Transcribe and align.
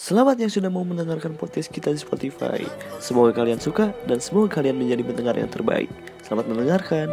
Selamat 0.00 0.40
yang 0.40 0.48
sudah 0.48 0.72
mau 0.72 0.80
mendengarkan 0.80 1.36
podcast 1.36 1.68
kita 1.68 1.92
di 1.92 2.00
Spotify. 2.00 2.64
Semoga 3.04 3.36
kalian 3.36 3.60
suka 3.60 3.92
dan 4.08 4.16
semoga 4.16 4.56
kalian 4.56 4.80
menjadi 4.80 5.04
pendengar 5.04 5.36
yang 5.36 5.52
terbaik. 5.52 5.92
Selamat 6.24 6.48
mendengarkan. 6.48 7.12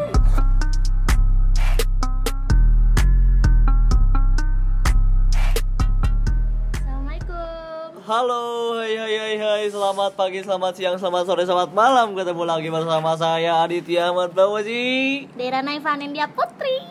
Assalamualaikum. 6.72 8.08
Halo, 8.08 8.80
hai 8.80 8.96
hai 8.96 9.16
hai 9.20 9.36
hai, 9.36 9.64
selamat 9.68 10.16
pagi, 10.16 10.40
selamat 10.48 10.72
siang, 10.80 10.96
selamat 10.96 11.24
sore, 11.28 11.44
selamat 11.44 11.76
malam. 11.76 12.16
Ketemu 12.16 12.44
lagi 12.48 12.72
bersama 12.72 13.20
saya 13.20 13.68
Aditya 13.68 14.16
Ahmad 14.16 14.32
Bawaji 14.32 15.28
Dera 15.36 15.60
Naifan 15.60 16.08
India 16.08 16.32
Putri. 16.32 16.88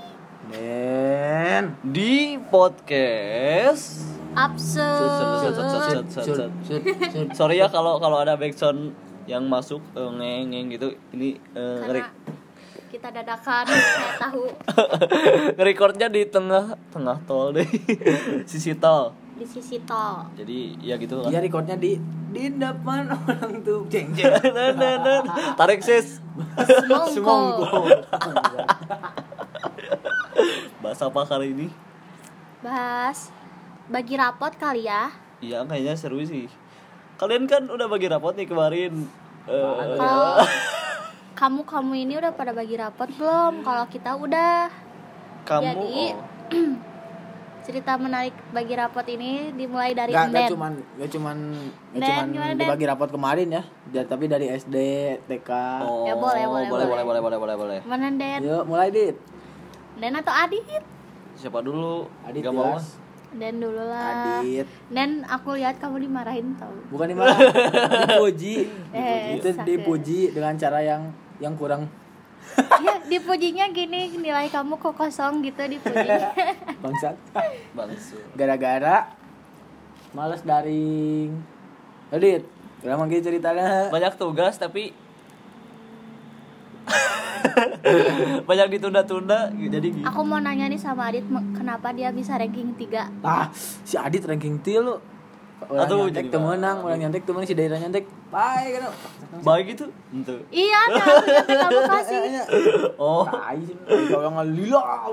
Den. 0.53 1.73
di 1.81 2.37
podcast. 2.53 4.26
Absurd. 4.37 5.41
Sorry 7.39 7.57
ya 7.57 7.73
kalau 7.73 7.97
kalau 7.97 8.21
ada 8.21 8.37
backsound 8.37 8.93
yang 9.25 9.49
masuk 9.49 9.81
eh, 9.97 10.05
ngeng 10.07 10.53
ngeng 10.53 10.67
gitu. 10.77 10.89
Ini 11.17 11.41
eh, 11.57 11.79
Karena 11.81 12.05
nge- 12.05 12.15
kita 12.87 13.09
dadakan 13.11 13.65
saya 13.67 14.13
tahu 14.21 14.45
nge-recordnya 15.59 16.07
di 16.07 16.23
tengah 16.29 16.79
tengah 16.89 17.19
tol 17.27 17.51
deh, 17.51 17.67
sisi 18.51 18.77
tol. 18.79 19.11
di 19.37 19.45
sisi 19.45 19.83
tol. 19.85 20.29
Jadi 20.39 20.81
ya 20.81 20.97
gitu 20.97 21.21
lah. 21.21 21.29
Dia 21.29 21.41
recordnya 21.41 21.77
di 21.77 21.99
di 22.31 22.53
depan 22.53 23.09
orang 23.09 23.65
tuh 23.65 23.85
jeng 23.89 24.13
jeng. 24.13 24.33
Nah, 24.33 24.73
nah, 24.73 24.95
nah. 25.01 25.21
Tarik 25.57 25.81
sis. 25.81 26.21
Semongko. 27.13 27.89
Bahasa 30.81 31.09
apa 31.09 31.21
kali 31.25 31.53
ini? 31.53 31.67
Bahas 32.61 33.29
bagi 33.87 34.15
rapot 34.15 34.53
kali 34.53 34.85
ya. 34.85 35.11
Iya 35.39 35.63
kayaknya 35.63 35.95
seru 35.95 36.19
sih. 36.21 36.51
Kalian 37.17 37.47
kan 37.47 37.65
udah 37.67 37.87
bagi 37.87 38.07
rapot 38.07 38.35
nih 38.35 38.45
kemarin. 38.45 39.07
Eh, 39.47 39.97
Kalau 39.97 40.43
kamu 41.41 41.61
kamu 41.63 41.93
ini 41.99 42.15
udah 42.17 42.33
pada 42.33 42.51
bagi 42.51 42.75
rapot 42.75 43.09
belum? 43.13 43.63
Kalau 43.63 43.85
kita 43.87 44.15
udah. 44.15 44.69
kamu 45.45 45.63
Jadi 45.65 46.03
oh, 46.11 46.25
cerita 47.63 47.95
menarik 47.95 48.35
bagi 48.51 48.75
rapot 48.75 49.03
ini 49.05 49.51
dimulai 49.53 49.91
dari 49.91 50.11
Gak, 50.11 50.23
gak 50.25 50.39
Enden. 50.39 50.51
cuman 50.51 50.73
gak 50.97 51.11
cuman 51.11 51.37
gak 51.93 52.03
cuman 52.05 52.27
gimana, 52.29 52.53
Den? 52.53 52.59
dibagi 52.61 52.85
rapot 52.87 53.11
kemarin 53.11 53.49
ya. 53.51 53.63
Ja- 53.91 54.07
tapi 54.07 54.27
dari 54.27 54.47
SD, 54.51 54.77
TK. 55.27 55.51
oh, 55.83 56.07
Ya, 56.07 56.15
boleh, 56.15 56.45
boleh, 56.45 56.67
boleh, 56.67 56.87
boleh, 56.87 57.03
boleh. 57.05 57.21
boleh, 57.23 57.39
boleh, 57.39 57.57
boleh. 57.57 57.79
Mana 57.85 58.11
Den? 58.11 58.41
Yuk, 58.43 58.63
mulai 58.67 58.91
Dit. 58.91 59.15
Den 59.97 60.15
atau 60.15 60.31
Adit? 60.31 60.83
Siapa 61.35 61.59
dulu? 61.61 62.11
Adit 62.23 62.43
Gak 62.43 62.53
mau 62.53 62.75
Den 63.37 63.61
dulu 63.61 63.83
lah. 63.83 64.41
Adit. 64.41 64.67
Dan 64.89 65.25
aku 65.25 65.55
lihat 65.55 65.77
kamu 65.77 66.09
dimarahin 66.09 66.57
tau. 66.57 66.73
Bukan 66.89 67.07
di 67.07 67.15
mana? 67.15 67.37
dipuji. 68.09 68.55
Eh, 68.97 69.37
Itu 69.37 69.53
sakit. 69.53 69.65
dipuji 69.65 70.21
dengan 70.33 70.57
cara 70.57 70.81
yang 70.81 71.13
yang 71.37 71.53
kurang 71.53 71.85
ya 72.57 72.97
dipujinya 73.03 73.69
gini 73.69 74.09
nilai 74.17 74.49
kamu 74.49 74.79
kok 74.79 74.95
kosong 74.95 75.45
gitu 75.45 75.61
dipujinya 75.61 76.33
bangsat. 76.83 77.17
Bangsu. 77.75 78.17
Gara-gara 78.33 79.13
males 80.13 80.41
daring. 80.41 81.37
Adit, 82.09 82.47
kenapa 82.81 83.05
gitu 83.07 83.29
ceritanya? 83.29 83.91
Banyak 83.91 84.15
tugas 84.17 84.57
tapi 84.57 84.95
banyak 88.49 88.67
ditunda-tunda 88.73 89.53
jadi 89.53 89.89
gitu. 89.89 90.03
aku 90.03 90.21
mau 90.23 90.37
nanya 90.37 90.67
nih 90.67 90.77
sama 90.77 91.07
Adit 91.07 91.23
kenapa 91.53 91.91
dia 91.91 92.11
bisa 92.11 92.35
ranking 92.35 92.75
3 92.75 93.23
Ah, 93.23 93.47
si 93.55 93.95
Adit 93.95 94.23
ranking 94.23 94.59
tilu. 94.59 94.99
Orang 95.57 95.89
Aduh, 95.89 95.97
nyontek 96.05 96.21
jadi 96.21 96.29
tuh 96.29 96.39
baik. 96.39 96.49
menang, 96.53 96.77
orang 96.85 96.99
nyontek 97.01 97.23
tuh 97.25 97.33
menang 97.33 97.49
si 97.49 97.57
daerah 97.57 97.81
nyontek. 97.81 98.05
Baik 98.29 98.71
kan. 98.77 98.83
Baik 99.41 99.65
gitu. 99.73 99.85
Itu. 100.13 100.35
iya 100.53 100.81
yang 101.33 101.49
kamu 101.49 101.81
kasih 101.89 102.19
Oh, 102.95 103.25
Tai 103.25 103.57
sih, 103.57 103.77
kalau 104.13 104.37
nggak 104.37 104.49
lila. 104.53 104.85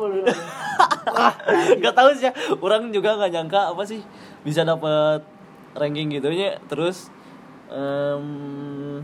nggak 1.79 1.95
tahu 1.95 2.09
sih 2.11 2.27
ya. 2.27 2.33
Orang 2.59 2.91
juga 2.91 3.15
nggak 3.15 3.31
nyangka 3.31 3.71
apa 3.71 3.83
sih 3.87 4.03
bisa 4.43 4.67
dapat 4.67 5.23
ranking 5.73 6.11
gitunya. 6.11 6.59
Terus 6.67 7.07
em, 7.71 8.99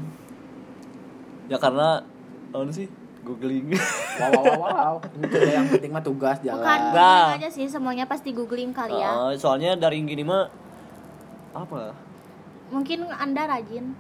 ya 1.48 1.56
karena 1.56 2.04
apa 2.52 2.70
sih 2.70 2.92
googling. 3.22 3.72
Wow, 3.72 4.32
wow, 4.32 4.44
wow, 4.44 4.56
wow. 4.58 4.94
Itu 5.18 5.38
yang 5.40 5.68
penting 5.68 5.92
mah 5.92 6.02
tugas 6.02 6.38
jalan. 6.40 6.60
bukan 6.60 6.80
Nah. 6.92 7.36
aja 7.36 7.48
sih 7.48 7.66
semuanya 7.66 8.04
pasti 8.04 8.30
googling 8.30 8.70
kali 8.70 8.94
ya 8.94 9.12
Oh, 9.12 9.32
soalnya 9.34 9.76
dari 9.76 10.02
gini 10.02 10.22
mah 10.22 10.48
apa? 11.52 11.92
mungkin 12.70 13.10
anda 13.10 13.44
rajin 13.46 13.98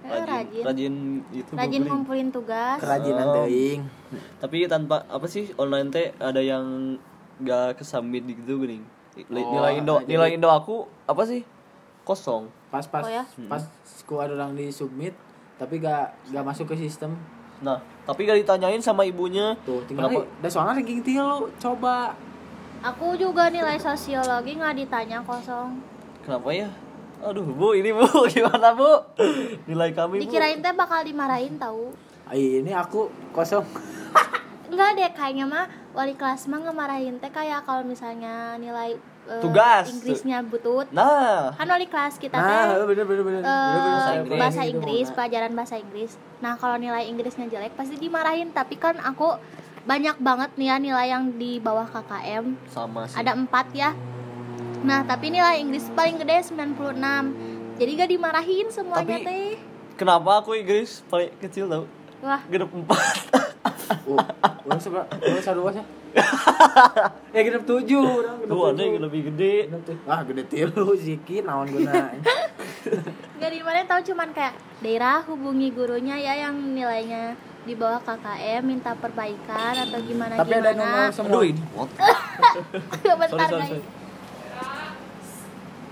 Rajin, 0.00 0.24
rajin 0.26 0.62
rajin 0.62 0.94
itu 1.30 1.50
rajin 1.50 1.64
googling. 1.74 1.84
ngumpulin 1.86 2.28
tugas 2.28 2.76
Kerajinan 2.78 3.26
Oh. 3.26 3.34
teuing. 3.40 3.80
Tapi 4.36 4.56
tanpa 4.66 5.04
apa 5.06 5.24
sih 5.24 5.48
online 5.54 5.88
teh 5.88 6.06
ada 6.18 6.38
yang 6.38 6.96
gak 7.38 7.76
kesambit 7.76 8.22
gitu 8.24 8.58
gini. 8.58 8.84
Oh, 9.16 9.22
nilai 9.32 9.78
Indo 9.78 9.96
jadi- 9.96 10.06
nilai 10.06 10.28
Indo 10.32 10.48
aku 10.48 10.84
apa 11.04 11.24
sih? 11.24 11.40
Kosong. 12.02 12.52
Pas 12.68 12.84
pas 12.84 13.00
Oh, 13.00 13.08
ya? 13.08 13.24
pas 13.46 13.64
ku 14.02 14.18
ada 14.18 14.34
orang 14.34 14.52
di 14.52 14.68
submit 14.68 15.16
tapi 15.56 15.78
gak 15.78 16.12
gak 16.28 16.44
masuk 16.44 16.68
ke 16.68 16.76
sistem. 16.78 17.16
Nah, 17.60 17.78
tapi 18.02 18.24
gak 18.24 18.38
ditanyain 18.38 18.78
sama 18.78 19.02
ibunya. 19.02 19.54
Tuh, 19.62 19.80
tinggal 19.84 20.08
Kenapa? 20.08 20.20
"Eh, 20.20 20.40
udah 20.40 20.50
soalnya 20.50 20.74
ranking 20.76 21.00
tilu, 21.00 21.46
coba. 21.54 22.12
aku 22.80 23.14
juga 23.14 23.48
nilai 23.48 23.76
sosiologi 23.76 24.54
nggak 24.54 24.76
ditanya 24.76 25.16
kosong 25.20 25.80
Kenapa 26.20 26.52
ya? 26.52 26.68
Aduh, 27.20 27.40
Bu, 27.42 27.72
ini 27.72 27.88
Bu, 27.90 28.04
gimana 28.28 28.72
Bu? 28.72 29.00
Nilai 29.64 29.88
kami, 29.90 30.18
Bu. 30.18 30.22
dikirain 30.22 30.60
teh 30.60 30.72
bakal 30.72 31.00
dimarahin 31.00 31.56
tahu 31.56 31.96
Ay, 32.24 32.60
ini 32.60 32.72
aku 32.72 33.08
kosong. 33.30 33.64
Enggak 34.64 34.96
deh 34.96 35.10
kayaknya 35.12 35.44
mah 35.44 35.64
wali 35.92 36.12
kelas 36.12 36.44
mah 36.44 36.56
ngemarahin 36.58 37.16
teh 37.16 37.28
kayak 37.28 37.62
kalau 37.62 37.80
misalnya 37.80 38.56
nilai 38.56 38.96
eh, 39.26 39.40
Tugas. 39.40 39.84
Inggrisnya 39.88 40.38
butut 40.40 40.86
Nah, 40.90 41.52
kan 41.52 41.66
wali 41.66 41.84
kelas 41.84 42.16
kita 42.16 42.34
teh 42.34 42.44
Nah, 42.44 42.84
bener 42.84 43.04
bener 43.04 43.22
bener. 43.22 43.40
eh, 43.40 43.46
Bener, 43.46 43.80
bener. 43.80 43.90
Bahasa 43.90 44.12
Inggris. 44.14 44.38
bahasa 44.38 44.60
gitu, 44.60 44.70
Inggris 44.70 45.04
Mona. 45.04 45.14
pelajaran 45.14 45.52
bahasa 45.52 45.74
Inggris 45.76 46.12
nah 46.38 46.52
kalau 46.54 46.76
nilai 46.76 47.02
Inggrisnya 47.04 47.46
jelek 47.46 47.72
pasti 47.72 47.96
dimarahin 47.96 48.48
tapi 48.50 48.74
kan 48.74 48.96
aku 48.98 49.40
banyak 49.82 50.16
banget 50.18 50.50
nih 50.54 50.66
ya 50.66 50.76
nilai 50.78 51.06
yang 51.08 51.24
di 51.34 51.56
bawah 51.58 51.84
KKM 51.86 52.44
sama 52.66 53.04
sih. 53.04 53.16
ada 53.16 53.32
empat 53.32 53.66
ya 53.72 53.92
nah 54.80 55.00
tapi 55.02 55.28
nilai 55.30 55.56
Inggris 55.58 55.88
paling 55.90 56.16
gede 56.16 56.44
96 56.46 57.00
jadi 57.74 57.90
gak 57.96 58.10
dimarahin 58.10 58.66
semuanya 58.68 59.08
Tapi- 59.14 59.24
teh 59.24 59.48
Kenapa 59.94 60.38
aku 60.38 60.52
Inggris 60.54 61.00
paling 61.06 61.30
kecil 61.38 61.64
tau? 61.64 61.84
wah 62.20 62.42
Genep 62.44 62.66
4. 62.66 62.82
Oh, 64.04 64.20
orang 64.68 64.80
seberapa? 64.80 65.08
Orang 65.08 65.44
sadua 65.44 65.70
sih. 65.72 65.84
ya 67.34 67.40
genep 67.42 67.64
tujuh, 67.66 68.04
orang 68.04 68.36
genep 68.44 68.52
Tuh 68.52 68.62
ada 68.70 68.80
yang 68.84 69.02
lebih 69.02 69.20
gede. 69.32 69.54
Tujuh. 69.72 69.96
Ah, 70.06 70.20
gede 70.22 70.42
tilu 70.46 70.94
sikit 70.94 71.42
naon 71.42 71.66
guna. 71.72 72.12
Gak 73.40 73.50
di 73.50 73.60
mana 73.64 73.82
tahu 73.88 74.00
cuman 74.12 74.28
kayak 74.30 74.54
daerah 74.78 75.24
hubungi 75.24 75.72
gurunya 75.72 76.16
ya 76.20 76.46
yang 76.46 76.54
nilainya 76.54 77.34
di 77.64 77.72
bawah 77.72 77.96
KKM 78.04 78.60
minta 78.60 78.92
perbaikan 78.92 79.72
atau 79.88 79.98
gimana 80.04 80.36
Tapi 80.36 80.52
ada 80.52 80.76
nomor 80.76 81.08
gimana. 81.08 81.16
semua. 81.16 81.32
Aduh, 81.32 81.44
ini? 81.48 81.62
Bentar 83.20 83.28
Sorry, 83.28 83.48
sorry, 83.48 83.60
guys. 83.64 83.70
sorry. 83.72 83.82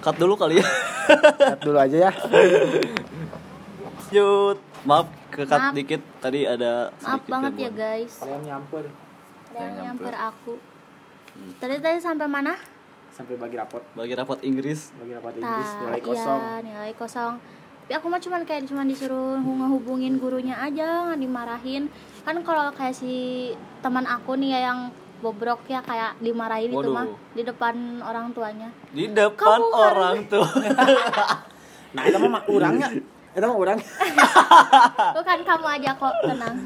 Cut 0.03 0.17
dulu 0.19 0.35
kali 0.37 0.61
ya. 0.61 0.67
Lihat 1.41 1.61
dulu 1.63 1.79
aja 1.81 1.97
ya. 1.97 2.13
Lanjut. 4.13 4.72
Maaf, 4.83 5.07
ke 5.31 5.43
cut 5.47 5.61
Maaf. 5.61 5.75
dikit. 5.75 6.03
Tadi 6.19 6.41
ada 6.43 6.91
Maaf 6.99 7.23
banget 7.27 7.53
ya 7.59 7.71
guys. 7.71 8.13
Kalian 8.19 8.43
nyamper 8.43 8.87
yang 9.53 9.73
nyamper. 9.77 10.15
aku. 10.17 10.55
Tadi 11.61 11.75
tadi 11.81 11.99
sampai 12.01 12.29
mana? 12.29 12.55
sampai 13.13 13.37
bagi 13.37 13.61
rapot, 13.61 13.85
Bagi 13.93 14.17
rapot 14.17 14.41
Inggris. 14.41 14.89
bagi 14.97 15.13
rapot 15.13 15.37
Inggris 15.37 15.69
Tah, 15.69 15.81
nilai 15.85 16.01
kosong. 16.01 16.41
Iya, 16.41 16.57
nilai 16.65 16.93
kosong. 16.97 17.35
Tapi 17.85 17.93
aku 18.01 18.07
mah 18.09 18.21
cuman 18.25 18.41
kayak 18.49 18.65
cuman 18.65 18.89
disuruh 18.89 19.37
ngehubungin 19.37 20.17
gurunya 20.17 20.57
aja, 20.57 21.13
nggak 21.13 21.21
dimarahin. 21.21 21.93
Kan 22.25 22.41
kalau 22.41 22.73
kayak 22.73 22.97
si 22.97 23.53
teman 23.85 24.09
aku 24.09 24.33
nih 24.41 24.57
ya 24.57 24.73
yang 24.73 24.89
bobrok 25.21 25.61
ya 25.69 25.85
kayak 25.85 26.17
dimarahin 26.25 26.73
itu 26.73 26.89
mah 26.89 27.05
di 27.37 27.45
depan 27.45 28.01
orang 28.01 28.33
tuanya. 28.33 28.73
Di 28.97 29.05
depan 29.13 29.61
Kamu 29.61 29.69
orang 29.77 30.17
tuh. 30.33 30.47
Nah, 31.93 32.09
itu 32.09 32.17
mah 32.17 32.41
orangnya. 32.49 32.89
Itu 33.33 33.43
mah 33.43 33.57
orang. 33.57 33.79
Bukan 35.17 35.39
kamu 35.43 35.67
aja 35.71 35.91
kok, 35.97 36.15
tenang. 36.23 36.57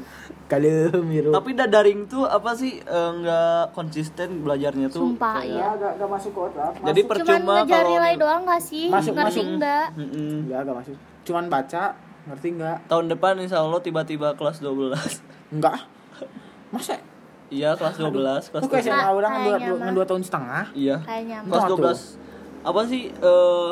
Kalem 0.47 1.03
miru. 1.03 1.31
Tapi 1.31 1.49
daring 1.53 2.07
tuh 2.07 2.23
apa 2.23 2.55
sih 2.55 2.79
eh, 2.79 3.11
nggak 3.13 3.71
konsisten 3.71 4.39
belajarnya 4.41 4.87
tuh. 4.87 5.11
Sumpah 5.11 5.43
ya. 5.43 5.75
gak, 5.75 5.99
gak 5.99 6.07
masuk 6.07 6.31
ke 6.31 6.39
otak. 6.45 6.71
Jadi 6.81 7.01
Cuman 7.03 7.11
percuma 7.11 7.53
ngejar 7.57 7.75
kalau 7.77 7.91
nilai 7.91 8.13
doang 8.15 8.41
gak 8.43 8.63
sih? 8.63 8.87
Masuk, 8.87 9.11
Ngerti 9.11 9.27
masuk. 9.27 9.43
enggak? 9.45 9.87
Mm-mm. 9.93 10.31
Enggak, 10.47 10.59
gak 10.63 10.77
masuk. 10.79 10.95
Cuman 11.23 11.45
baca, 11.47 11.83
ngerti 12.25 12.47
enggak? 12.49 12.77
Tahun 12.87 13.05
depan 13.07 13.33
insya 13.37 13.59
Allah 13.59 13.79
tiba-tiba 13.79 14.27
kelas 14.33 14.57
12 14.59 14.95
Enggak. 15.51 15.77
Masa? 16.67 16.95
Iya 17.47 17.75
kelas 17.75 17.95
12 17.95 18.11
Kelas 18.51 18.59
Kok 18.59 18.67
kayak 18.67 18.83
12 18.83 18.91
SMA 18.93 19.07
orang 19.09 19.31
dua, 19.37 19.55
dua, 19.57 19.87
dua 19.93 20.05
tahun 20.05 20.19
setengah? 20.19 20.63
Iya 20.71 20.99
Kayaknya 20.99 21.37
Kelas 21.43 21.63
Enggak 21.63 21.67
tuh. 21.69 21.79
12 22.63 22.67
Apa 22.67 22.81
sih 22.83 23.03
eh 23.07 23.69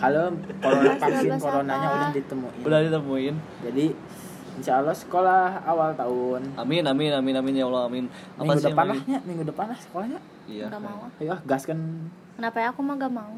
kalau 0.00 0.24
corona 0.58 0.92
vaksin 0.96 1.30
12 1.30 1.38
coronanya 1.38 1.76
apa? 1.84 1.94
udah 1.94 2.10
ditemuin 2.12 2.60
Udah 2.62 2.78
ditemuin. 2.82 3.34
jadi 3.62 3.86
insya 4.52 4.72
Allah 4.76 4.92
sekolah 4.92 5.42
awal 5.62 5.92
tahun 5.94 6.40
Amin 6.54 6.82
amin 6.82 7.12
amin 7.14 7.34
amin 7.34 7.54
ya 7.54 7.64
Allah 7.64 7.86
amin. 7.86 8.04
Apa 8.34 8.42
minggu 8.42 8.58
sih 8.58 8.68
depan 8.68 8.84
lah 8.86 8.98
ya 9.06 9.18
minggu 9.22 9.44
depan 9.44 9.66
lah 9.68 9.78
sekolahnya 9.78 10.20
Iya. 10.44 10.66
nggak 10.66 10.82
mau 10.82 11.00
ayo 11.14 11.30
ah, 11.30 11.40
gas 11.44 11.62
kan 11.62 11.78
kenapa 12.34 12.56
ya 12.58 12.66
aku 12.68 12.80
mah 12.80 12.96
gak 12.96 13.12
mau 13.12 13.34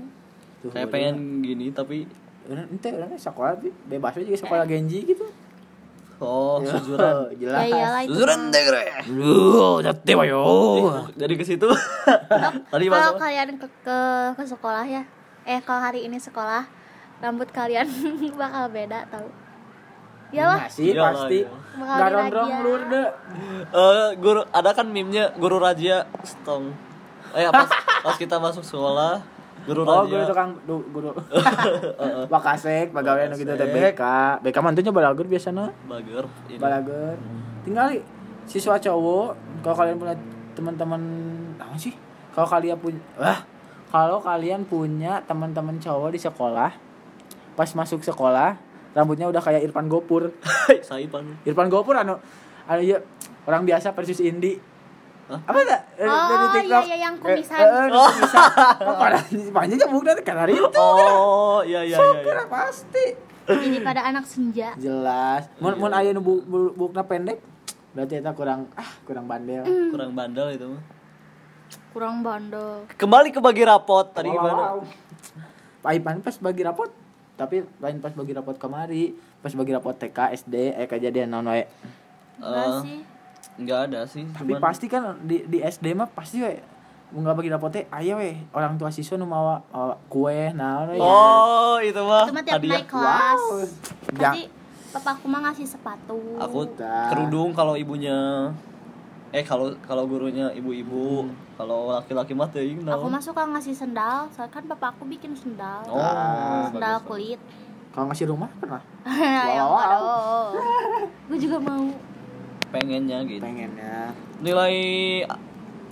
Tuh, 0.59 0.71
Kayak 0.71 0.87
udah. 0.87 0.95
pengen 0.95 1.15
gini 1.43 1.67
tapi 1.69 2.07
ente 2.45 2.89
udah 2.89 3.07
sekolah 3.13 3.51
tapi 3.55 3.69
bebas 3.85 4.17
aja 4.17 4.33
sekolah 4.33 4.65
genji 4.65 5.05
gitu 5.05 5.27
oh 6.19 6.63
sujuran. 6.63 7.29
jelas 7.43 7.61
ya 7.61 7.69
iyalah 7.69 8.01
Sujuran 8.05 8.41
deh 8.49 8.63
kere. 8.63 8.87
Lu 9.11 9.83
jatuh 9.83 10.23
ayo. 10.23 10.43
Jadi 11.13 11.35
ke 11.35 11.43
situ. 11.43 11.67
Tadi 12.65 12.85
kalau 12.87 13.19
kalian 13.19 13.59
ke, 13.59 13.67
ke 13.83 13.99
ke 14.33 14.43
sekolah 14.45 14.87
ya 14.87 15.03
eh 15.45 15.61
kalau 15.61 15.81
hari 15.81 16.05
ini 16.05 16.17
sekolah 16.17 16.65
rambut 17.19 17.49
kalian 17.49 17.87
bakal 18.41 18.67
beda 18.69 19.07
tau 19.07 19.27
Iyalah, 20.31 20.65
sih 20.65 20.91
Iyalah, 20.91 21.13
pasti. 21.13 21.39
iya. 21.39 21.53
Bakal 21.77 21.93
Gak 21.95 22.09
ronrong 22.11 22.31
dirajia. 22.49 22.65
lur 22.65 22.81
deh. 22.89 23.09
Eh, 23.69 24.09
guru 24.17 24.41
ada 24.49 24.71
kan 24.73 24.87
meme-nya 24.87 25.29
guru 25.35 25.57
raja 25.57 26.09
stong. 26.23 26.73
Eh 27.33 27.45
pas 27.47 27.69
pas 28.05 28.17
kita 28.17 28.41
masuk 28.41 28.65
sekolah 28.65 29.21
guru 29.63 29.85
Oh, 29.85 29.93
raja. 29.95 30.09
guru 30.09 30.23
tukang 30.27 30.51
du- 30.65 30.89
guru. 30.89 31.13
Bakasek, 32.33 32.91
pegawai 32.91 33.29
anu 33.29 33.37
gitu 33.37 33.53
teh 33.53 33.69
BK. 33.69 34.03
BK 34.41 34.57
mantunya 34.59 34.89
balagur 34.89 35.27
biasanya. 35.27 35.69
Bager. 35.85 36.25
ini. 36.49 36.57
Balagur. 36.57 37.17
Tinggal 37.63 38.01
siswa 38.45 38.75
cowok 38.77 39.37
kalau 39.61 39.77
kalian 39.77 39.97
punya 39.97 40.17
teman-teman 40.53 41.03
apa 41.57 41.77
sih? 41.77 41.93
Kalau 42.33 42.49
kalian 42.49 42.75
punya 42.75 42.97
wah, 43.15 43.45
kalau 43.93 44.19
kalian 44.19 44.65
punya 44.65 45.21
teman-teman 45.23 45.77
cowok 45.77 46.11
di 46.11 46.19
sekolah 46.19 46.73
pas 47.53 47.69
masuk 47.71 48.01
sekolah 48.01 48.57
rambutnya 48.91 49.25
udah 49.27 49.39
kayak 49.39 49.61
Irfan 49.63 49.87
Gopur. 49.87 50.33
Saipan. 50.83 51.37
Irfan 51.43 51.69
Gopur 51.69 51.93
anu 51.95 52.17
anu 52.65 52.81
iya 52.81 53.05
orang 53.45 53.63
biasa 53.63 53.93
versus 53.93 54.19
Indi. 54.19 54.57
Hah? 55.23 55.39
Apa 55.45 55.61
tak? 55.63 55.81
Eh, 55.95 56.05
Oh, 56.05 56.19
dari 56.27 56.37
iya, 56.37 56.53
TikTok. 56.53 56.83
iya, 56.83 56.97
yang 56.99 57.15
Eh, 57.15 57.21
kumisan. 57.23 57.59
Eh, 57.59 57.69
eh, 57.69 57.87
kumisan. 57.89 58.49
Kok 58.83 58.97
pada 58.99 59.19
panjang 59.53 59.79
jambuk 59.79 60.03
dari 60.03 60.21
karena 60.21 60.45
itu. 60.47 60.67
Oh, 60.75 61.61
iya 61.63 61.81
iya 61.81 61.95
iya. 61.95 62.09
iya. 62.11 62.23
Kira 62.23 62.45
pasti. 62.49 63.05
jadi 63.43 63.83
pada 63.83 64.07
anak 64.07 64.23
senja 64.23 64.71
Jelas. 64.77 65.51
Mun 65.59 65.75
mun 65.77 65.91
aya 65.91 66.11
nu 66.11 66.21
bu- 66.21 66.41
bu- 66.43 66.73
bukna 66.73 67.03
pendek, 67.03 67.43
berarti 67.91 68.15
eta 68.17 68.31
kurang 68.33 68.71
ah 68.73 68.87
kurang 69.03 69.27
bandel. 69.27 69.67
Kurang 69.91 70.13
bandel 70.13 70.53
itu 70.53 70.67
mah. 70.69 70.83
Kurang 71.93 72.25
bandel 72.25 72.89
Kembali 72.95 73.29
ke 73.29 73.39
bagi 73.39 73.63
rapot 73.63 74.09
tadi 74.09 74.27
Wow, 74.27 74.35
gimana? 74.35 74.63
wow. 74.73 74.79
Pak 75.83 75.93
Ipan 75.93 76.17
pas 76.19 76.37
bagi 76.39 76.63
rapot, 76.63 76.89
tapi 77.35 77.67
lain 77.77 77.99
pas 77.99 78.11
bagi 78.11 78.33
rapot 78.33 78.55
kemari, 78.55 79.11
pas 79.43 79.51
bagi 79.51 79.73
rapot 79.73 79.93
TK, 79.93 80.19
SD, 80.39 80.55
eh 80.73 80.87
kejadian 80.87 81.27
naon 81.29 81.49
wae. 81.49 81.67
Eh, 82.39 82.71
sih 82.81 82.99
Enggak 83.53 83.91
ada 83.91 84.07
sih. 84.07 84.23
Tapi 84.25 84.55
cuman- 84.55 84.63
pasti 84.63 84.87
kan 84.87 85.19
di 85.21 85.43
di 85.45 85.59
SD 85.59 85.93
mah 85.93 86.09
pasti 86.09 86.39
we 86.39 86.55
nggak 87.13 87.35
bagi 87.35 87.51
rapot 87.51 87.69
teh 87.69 87.85
aya 87.91 88.15
we 88.15 88.33
orang 88.51 88.79
tua 88.79 88.89
siswa 88.89 89.19
nu 89.19 89.27
mawa 89.27 89.61
mawa 89.69 89.99
kue 90.07 90.55
naon 90.55 90.87
we. 90.89 90.99
Oh, 90.99 91.77
itu 91.79 91.99
mah 91.99 92.25
itu 92.25 92.33
mah 92.33 92.43
tiap 92.43 92.57
hadiah. 92.57 92.73
naik 92.73 92.87
kelas 92.87 93.43
Wow. 93.43 93.61
pasti 94.09 94.43
papaku 94.93 95.25
mah 95.27 95.41
ngasih 95.43 95.67
sepatu 95.67 96.21
Aku 96.39 96.65
Dah. 96.73 97.11
kerudung 97.11 97.51
kalau 97.53 97.75
ibunya 97.75 98.49
eh 99.29 99.43
kalau 99.43 99.75
kalau 99.83 100.05
gurunya 100.05 100.53
ibu-ibu, 100.53 101.25
kalau 101.63 101.95
laki-laki 101.95 102.35
mah 102.35 102.51
teuing 102.51 102.83
aku 102.83 102.91
naon. 102.99 103.07
mah 103.07 103.23
suka 103.23 103.47
ngasih 103.47 103.71
sendal 103.73 104.27
soalnya 104.29 104.51
kan 104.51 104.67
papaku 104.67 105.07
bikin 105.07 105.31
sendal 105.33 105.87
Oh, 105.87 106.67
sendal 106.67 106.99
bagus. 106.99 107.07
kulit 107.07 107.41
Kalau 107.95 108.11
ngasih 108.11 108.27
rumah 108.27 108.51
pernah? 108.59 108.83
yang 109.07 109.63
Wow. 109.63 110.59
gue 111.25 111.39
juga 111.39 111.59
mau 111.61 111.87
Pengennya 112.69 113.21
gitu. 113.23 113.39
Pengennya. 113.39 114.11
Nilai 114.41 114.75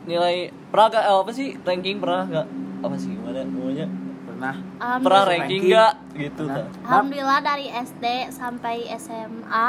nilai 0.02 0.36
pernah 0.66 0.86
gak 0.88 1.04
eh, 1.04 1.12
apa 1.14 1.30
sih 1.30 1.48
ranking 1.60 2.00
pernah 2.00 2.24
nggak 2.24 2.46
apa 2.80 2.94
sih 2.96 3.12
gimana 3.12 3.44
namanya 3.44 3.86
Pernah. 4.24 4.54
pernah 4.98 5.22
ranking 5.24 5.62
nggak 5.68 5.92
gitu 6.16 6.42
Pernah. 6.42 6.66
alhamdulillah 6.82 7.40
dari 7.44 7.68
SD 7.68 8.04
sampai 8.32 8.88
SMA 8.96 9.68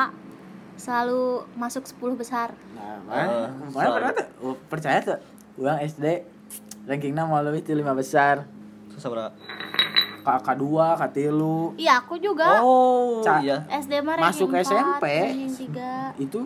selalu 0.78 1.24
masuk 1.54 1.84
10 1.86 2.16
besar 2.16 2.56
Nah, 2.74 2.98
Eh, 3.14 3.46
mana? 3.70 3.92
pernah 3.92 4.12
tuh? 4.16 4.28
Oh, 4.42 4.56
percaya 4.66 4.98
tuh. 5.04 5.20
Uang 5.62 5.78
SD 5.80 6.26
rankingnya 6.84 7.24
mau 7.24 7.38
lebih 7.40 7.62
di 7.62 7.74
lima 7.74 7.94
besar. 7.94 8.50
susah 8.92 9.08
berapa 9.08 10.34
K 10.36 10.50
dua, 10.54 10.94
K 10.96 11.04
tilu. 11.12 11.72
iya 11.76 11.98
aku 11.98 12.18
juga 12.18 12.60
oh 12.60 13.22
Ca- 13.22 13.40
iya 13.40 13.64
SD 13.72 14.02
mah 14.02 14.18
Masuk 14.20 14.50
ranking 14.50 14.68
4, 14.68 14.68
SMP. 14.68 15.06
ranking 15.24 15.54
3 15.72 16.18
Itu 16.20 16.40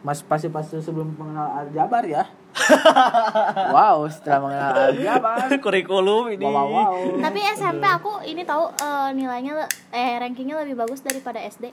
mas 0.00 0.20
pasti 0.20 0.48
pasti 0.48 0.76
sebelum 0.78 1.14
mengenal 1.14 1.62
aljabar 1.62 2.02
ya. 2.02 2.24
wow, 3.74 4.04
setelah 4.06 4.40
mengenal 4.42 4.72
aljabar. 4.90 5.48
kurikulum 5.64 6.28
ini 6.30 6.44
Wow, 6.44 6.52
wow, 6.52 6.66
wow. 6.66 6.92
tapi 7.20 7.40
SMP 7.52 7.84
aku 7.84 8.20
ini 8.22 8.42
tahu 8.42 8.68
eh, 8.74 9.08
nilainya 9.12 9.64
eh 9.90 10.16
rankingnya 10.18 10.60
lebih 10.60 10.76
bagus 10.78 11.00
daripada 11.00 11.38
SD 11.38 11.68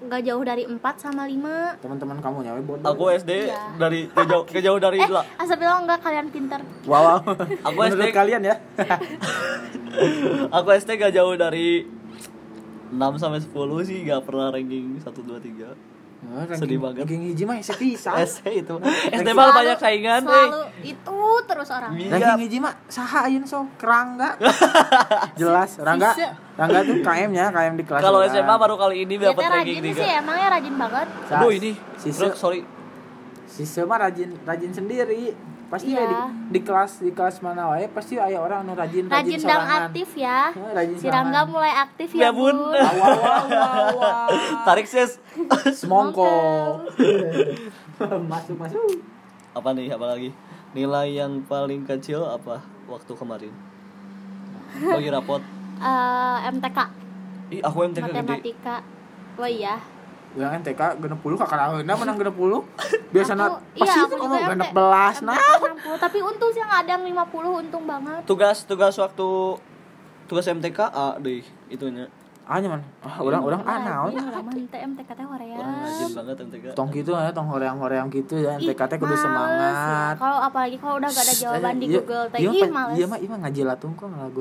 nggak 0.01 0.21
jauh 0.23 0.41
dari 0.41 0.63
4 0.63 0.75
sama 0.97 1.23
5 1.23 1.77
Teman-teman 1.79 2.17
kamu 2.17 2.37
nyawa 2.41 2.59
bodoh. 2.59 2.85
aku 2.87 3.03
SD 3.13 3.31
Iya. 3.45 3.61
dari 3.77 3.99
kejauh 4.07 4.43
kejauh 4.45 4.79
dari 4.79 4.97
eh 5.05 5.09
lah 5.09 5.25
asal 5.35 5.55
bilang 5.55 5.85
enggak 5.85 6.01
kalian 6.01 6.27
pintar 6.27 6.61
Wow, 6.83 6.97
wow. 6.99 7.19
Aku 7.67 7.77
Menurut 7.77 7.99
SD 7.99 8.03
kalian 8.11 8.41
ya. 8.43 8.55
aku 10.51 10.67
SD 10.71 10.89
gak 10.97 11.13
jauh 11.13 11.35
dari 11.35 11.85
6 12.89 12.97
sampai 13.15 13.39
10 13.39 13.53
sih 13.85 13.97
gak 14.03 14.21
pernah 14.23 14.49
ranking 14.49 14.97
1 14.97 15.05
2 15.05 15.37
3 15.37 15.98
Oh, 16.21 16.35
ranking- 16.37 16.59
Sedih 16.59 16.77
banget. 16.77 16.99
Ranking 17.01 17.21
hiji 17.25 17.43
mah 17.43 17.55
sepisah. 17.57 18.13
SD 18.19 18.39
itu 18.61 18.75
SD 19.09 19.29
mah 19.31 19.49
banyak 19.49 19.77
saingan 19.77 20.19
eh 20.19 20.27
selalu 20.27 20.61
itu 20.83 21.19
terus 21.47 21.69
orang 21.69 21.91
Iya. 21.95 22.09
Ranking 22.11 22.39
hiji 22.43 22.57
mah 22.59 22.73
saha 22.85 23.19
ayeuna 23.25 23.45
so 23.45 23.63
kerangga. 23.75 24.35
Jelas, 25.39 25.79
Rangga. 25.79 26.11
Rangga 26.53 26.79
tuh 26.83 26.99
KM 26.99 27.29
nya, 27.29 27.45
KM 27.49 27.73
di 27.73 27.83
kelas. 27.83 28.01
kalau. 28.01 28.19
SMA 28.21 28.51
baru 28.53 28.75
kali 28.75 28.95
ini 29.01 29.15
Dia 29.15 29.31
dapat 29.31 29.39
teh 29.39 29.49
ranking 29.49 29.79
rajin 29.79 29.95
sih 29.95 30.05
3 30.05 30.19
emangnya 30.19 30.47
rajin 30.51 30.75
banget 30.75 31.07
aduh 31.29 31.51
ini 31.51 31.71
Sisa. 31.95 32.25
Sorry 32.33 32.59
Sisa 33.45 33.81
mah 33.83 33.97
rajin 33.99 34.29
rajin 34.43 34.71
sendiri. 34.71 35.33
Pasti 35.69 35.93
Iya. 35.93 36.01
ya 36.01 36.05
di, 36.09 36.15
di 36.49 36.59
kelas 36.65 36.91
di 36.97 37.11
kelas 37.13 37.45
mana 37.45 37.69
wae 37.69 37.85
pasti 37.87 38.17
aya 38.17 38.41
orang 38.41 38.65
nu 38.65 38.73
rajin 38.73 39.05
rajin 39.05 39.37
rajin, 39.37 39.77
aktif 39.85 40.09
ya. 40.17 40.49
Eh, 40.49 40.73
rajin 40.73 40.97
si 40.97 41.05
Rangga 41.05 41.45
mulai 41.45 41.69
aktif 41.71 42.09
Ya, 42.11 42.27
ya, 42.27 42.29
Bun. 42.33 42.57
bun, 42.57 42.73
Wow, 42.73 42.93
wow, 42.97 43.45
wow, 43.45 43.87
wow. 43.93 44.27
tarik 44.67 44.89
sis. 44.89 45.21
Semongko. 45.71 46.25
masuk 48.31 48.57
masuk. 48.57 48.81
apa 49.49 49.69
nih 49.73 49.93
apa 49.93 50.05
lagi? 50.07 50.29
Nilai 50.71 51.13
yang 51.15 51.41
paling 51.45 51.85
kecil 51.85 52.21
apa 52.21 52.61
waktu 52.85 53.13
kemarin? 53.13 53.53
Bagi 54.73 55.09
rapot. 55.09 55.41
Eh, 55.79 56.37
MTK 56.49 56.79
ih 57.49 57.61
aku 57.61 57.77
MTK 57.89 58.05
gede. 58.05 58.13
Matematika. 58.13 58.75
Oh 59.37 59.49
iya 59.49 59.77
Yang 60.39 60.63
NTK 60.63 60.81
genep 61.03 61.19
puluh 61.19 61.35
kakaraheuna 61.35 61.93
menang 61.99 62.15
genep 62.15 62.35
puluh. 62.35 62.63
Biasana 63.13 63.59
Aku- 63.59 63.59
pasti 63.75 63.99
iya, 63.99 64.07
itu 64.07 64.15
juga 64.15 64.37
genep 64.55 64.71
belas 64.71 65.15
nah. 65.19 65.35
MTK 65.35 65.67
60 65.97 66.03
tapi 66.03 66.17
untung 66.21 66.49
sih 66.53 66.61
nggak 66.61 66.79
ada 66.85 66.91
yang 66.95 67.03
50 67.27 67.59
untung 67.65 67.83
banget 67.89 68.21
tugas 68.23 68.57
tugas 68.63 68.93
waktu 68.95 69.27
tugas 70.29 70.45
MTK 70.45 70.79
A 70.85 71.17
deh 71.17 71.41
itunya 71.67 72.05
Ah 72.49 72.57
nyaman. 72.57 72.81
Ah 73.05 73.21
orang 73.21 73.41
orang 73.45 73.61
ah 73.61 73.77
naon. 73.77 74.09
Iya, 74.09 74.25
orang 74.25 74.41
mah 74.41 74.53
teh 74.57 74.81
MTK 74.81 75.09
teh 75.13 75.25
rajin 75.29 76.09
banget 76.17 76.37
MTK 76.49 76.65
Tong 76.73 76.89
gitu 76.89 77.11
ya, 77.13 77.29
tong 77.29 77.45
horeang-horeang 77.45 78.09
gitu 78.09 78.41
ya. 78.41 78.57
Teh 78.57 78.97
kudu 78.97 79.13
semangat. 79.13 80.17
Kalau 80.17 80.41
apalagi 80.41 80.81
kalau 80.81 80.97
udah 80.97 81.09
gak 81.13 81.25
ada 81.29 81.35
jawaban 81.37 81.77
di 81.77 81.85
Iya, 81.93 82.01
Google 82.01 82.25
teh, 82.33 82.39
iya, 82.41 82.65
males. 82.73 82.95
Iya 82.97 83.05
mah, 83.05 83.17
iya 83.21 83.29
mah 83.29 83.39
ngaji 83.45 83.61
latung 83.69 83.93
kok 83.93 84.09
ngelagu. 84.09 84.39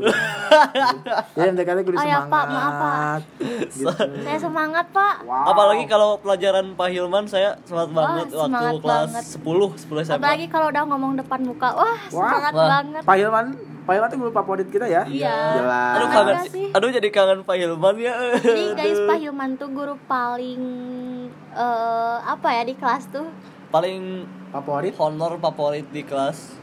Ya 1.37 1.45
MTK 1.53 1.69
teh 1.69 1.85
kudu 1.85 1.97
Oh 2.00 2.05
ya, 2.09 2.17
semangat. 2.25 2.33
Pak, 2.33 2.45
maaf, 2.49 2.73
Pak. 2.73 3.19
Gitu. 3.79 3.85
Saya 4.25 4.38
semangat, 4.41 4.87
Pak. 4.88 5.15
Apalagi 5.29 5.85
kalau 5.85 6.17
pelajaran 6.17 6.73
Pak 6.81 6.88
Hilman 6.88 7.25
saya 7.29 7.61
semangat 7.69 7.93
banget 7.93 8.27
waktu 8.33 8.65
kelas 8.81 9.12
banget. 9.12 9.25
10 9.37 9.85
10 9.85 10.09
SMA 10.09 10.17
Apalagi 10.17 10.47
kalau 10.49 10.67
udah 10.73 10.83
ngomong 10.88 11.12
depan 11.21 11.41
muka. 11.45 11.69
Wah, 11.77 11.99
semangat 12.09 12.53
banget. 12.57 13.03
Pak 13.05 13.17
Hilman, 13.21 13.47
Pak 13.88 13.97
Hilman 13.97 14.11
tuh 14.11 14.21
guru 14.21 14.30
favorit 14.30 14.68
kita 14.68 14.85
ya. 14.85 15.00
Iya. 15.02 15.37
Jelas. 15.57 15.95
aduh 15.97 16.09
Kangen 16.11 16.37
sih? 16.47 16.68
aduh 16.68 16.90
jadi 16.90 17.09
kangen 17.09 17.40
Pak 17.40 17.57
Hilman 17.57 17.97
ya 17.97 18.12
Jadi 18.37 18.64
guys. 18.75 19.00
Pak 19.02 19.16
Hilman 19.16 19.50
tuh 19.57 19.68
guru 19.71 19.97
paling 20.04 20.61
eh 21.50 22.16
apa 22.21 22.49
ya 22.52 22.62
di 22.62 22.75
kelas 22.75 23.09
tuh? 23.09 23.25
paling 23.68 24.28
Favorit. 24.49 24.92
honor 24.95 25.37
favorit 25.37 25.88
di 25.88 26.00
kelas 26.02 26.57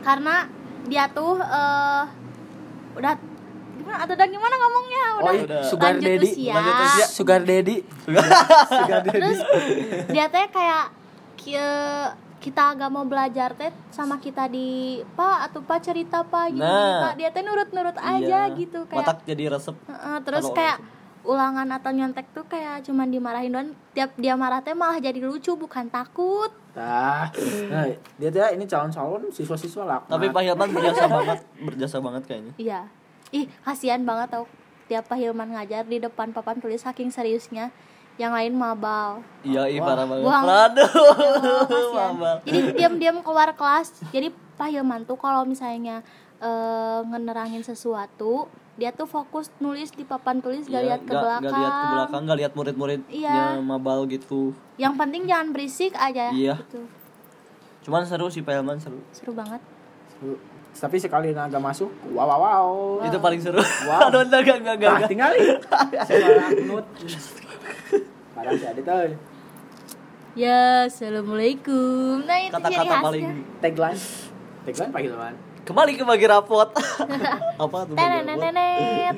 Karena 0.00 0.46
dia 0.84 1.06
tuh 1.06 1.36
eh 1.36 2.04
udah 2.92 3.14
gimana 3.72 3.96
atau 3.98 4.12
udah 4.12 4.28
gimana 4.28 4.54
ngomongnya 4.56 5.02
Oh, 5.12 5.18
udah 5.20 5.32
iya. 5.32 5.42
Udah. 5.42 5.62
Sugar 5.64 5.90
lanjut 5.92 6.06
Daddy. 6.06 6.30
usia. 6.30 6.54
Lanjut 6.54 6.74
usia. 6.80 7.06
Sugar 7.08 7.40
Daddy. 7.42 7.76
Sugar 8.78 9.00
Daddy. 9.00 9.16
Terus 9.16 9.40
dia 10.08 10.26
teh 10.28 10.46
kayak 10.48 10.84
kia 11.36 11.68
kita 12.40 12.72
agak 12.72 12.88
mau 12.88 13.04
belajar 13.04 13.52
teh 13.52 13.68
sama 13.88 14.16
kita 14.16 14.48
di 14.48 14.96
pak 15.12 15.38
atau 15.46 15.60
pak 15.60 15.78
cerita 15.80 16.24
pak 16.24 16.50
gitu 16.50 16.60
Nah. 16.60 17.06
Pak. 17.06 17.14
dia 17.14 17.28
teh 17.28 17.40
nurut-nurut 17.40 17.94
aja 17.94 18.48
Iya. 18.48 18.56
gitu 18.56 18.84
kayak 18.84 19.04
Otak 19.04 19.18
jadi 19.22 19.42
resep. 19.50 19.76
Heeh, 19.84 20.16
terus 20.20 20.42
Kalau 20.42 20.56
kayak 20.56 20.78
ulangan 21.20 21.68
atau 21.70 21.90
nyontek 21.90 22.32
tuh 22.32 22.44
kayak 22.44 22.80
cuman 22.80 23.06
dimarahin 23.06 23.52
doang 23.52 23.70
tiap 23.92 24.16
dia 24.16 24.32
marah 24.34 24.58
teh 24.58 24.72
malah 24.72 24.96
jadi 24.96 25.20
lucu 25.20 25.52
bukan 25.52 25.86
takut 25.86 26.48
Nah, 26.70 27.28
nah 27.66 27.84
dia 28.14 28.28
tuh 28.30 28.40
ya, 28.40 28.48
ini 28.50 28.64
calon-calon 28.64 29.26
siswa-siswa 29.28 29.82
lah. 29.82 29.98
Tapi 30.02 30.30
Pak 30.30 30.38
Hilman 30.40 30.70
berjasa 30.70 31.10
banget, 31.10 31.38
berjasa 31.60 31.96
banget 31.98 32.22
kayaknya. 32.24 32.52
iya 32.56 32.80
ih 33.28 33.46
kasihan 33.60 34.00
banget 34.00 34.32
tau 34.32 34.46
tiap 34.86 35.04
Pak 35.04 35.14
Hilman 35.14 35.50
ngajar 35.50 35.84
di 35.84 35.98
depan 35.98 36.30
papan 36.30 36.56
tulis 36.56 36.80
saking 36.80 37.10
seriusnya 37.10 37.68
yang 38.20 38.30
lain 38.30 38.52
mabal 38.52 39.24
Iya, 39.40 39.64
iya 39.66 39.80
parah 39.80 40.04
banget. 40.04 40.22
Buang. 40.22 40.44
Aduh, 40.44 40.90
mabal. 41.96 42.36
jadi 42.44 42.58
diam-diam 42.74 43.16
keluar 43.20 43.48
kelas 43.50 43.96
jadi 44.08 44.28
Pak 44.54 44.68
Hilman 44.68 45.02
tuh 45.02 45.16
kalau 45.16 45.42
misalnya 45.42 46.04
eh, 46.36 47.00
ngenerangin 47.02 47.60
sesuatu 47.62 48.44
dia 48.76 48.90
tuh 48.90 49.04
fokus 49.04 49.48
nulis 49.56 49.88
di 49.90 50.04
papan 50.04 50.38
tulis 50.38 50.64
gak 50.64 50.72
Iya, 50.74 50.86
lihat 50.86 51.00
ke 51.00 51.08
nggak- 51.08 51.20
belakang 51.20 51.40
nggak 51.42 51.56
lihat 51.58 51.72
ke 51.74 51.86
belakang, 51.90 52.20
nggak 52.22 52.38
lihat 52.38 52.52
murid-muridnya 52.54 53.08
Iya. 53.10 53.60
mabal 53.60 54.04
gitu. 54.06 54.52
yang 54.76 54.94
penting 54.94 55.24
jangan 55.24 55.48
berisik 55.50 55.92
aja 55.94 56.28
Iya. 56.30 56.60
gitu 56.60 56.84
Cuman 57.80 58.04
seru 58.04 58.28
sih 58.28 58.40
Pak 58.40 58.52
Hilman 58.54 58.76
seru. 58.76 59.00
seru 59.10 59.32
banget 59.32 59.60
Tapi 60.70 60.96
sekali 60.96 61.32
naga 61.32 61.56
masuk, 61.56 61.88
wow 62.10 62.24
wow 62.24 62.38
wow. 62.38 62.68
Itu 63.02 63.18
paling 63.18 63.36
seru. 63.38 63.58
Wow. 63.58 64.04
Aduh, 64.06 64.22
enggak, 64.22 64.40
enggak, 64.40 64.56
enggak, 64.56 64.76
enggak, 64.76 64.86
Nah, 64.86 64.96
enggak. 64.96 65.10
tinggal 65.10 65.30
Saya 66.06 66.28
nut. 66.62 66.86
Parah 68.40 68.56
si 68.56 68.64
Adit 68.64 68.88
ya 70.32 70.88
assalamualaikum 70.88 72.24
nah 72.24 72.40
itu 72.40 72.56
Kata-kata 72.56 72.72
khasnya 72.72 73.04
paling 73.04 73.24
Tagline. 73.60 74.00
Tagline 74.64 74.90
Pak 74.96 75.00
Hilman. 75.04 75.34
kembali 75.60 75.92
ke 75.92 76.04
bagi 76.08 76.24
rapot. 76.24 76.68
Apa 77.62 77.78
tuh? 77.84 78.00
tenenenet? 78.00 79.12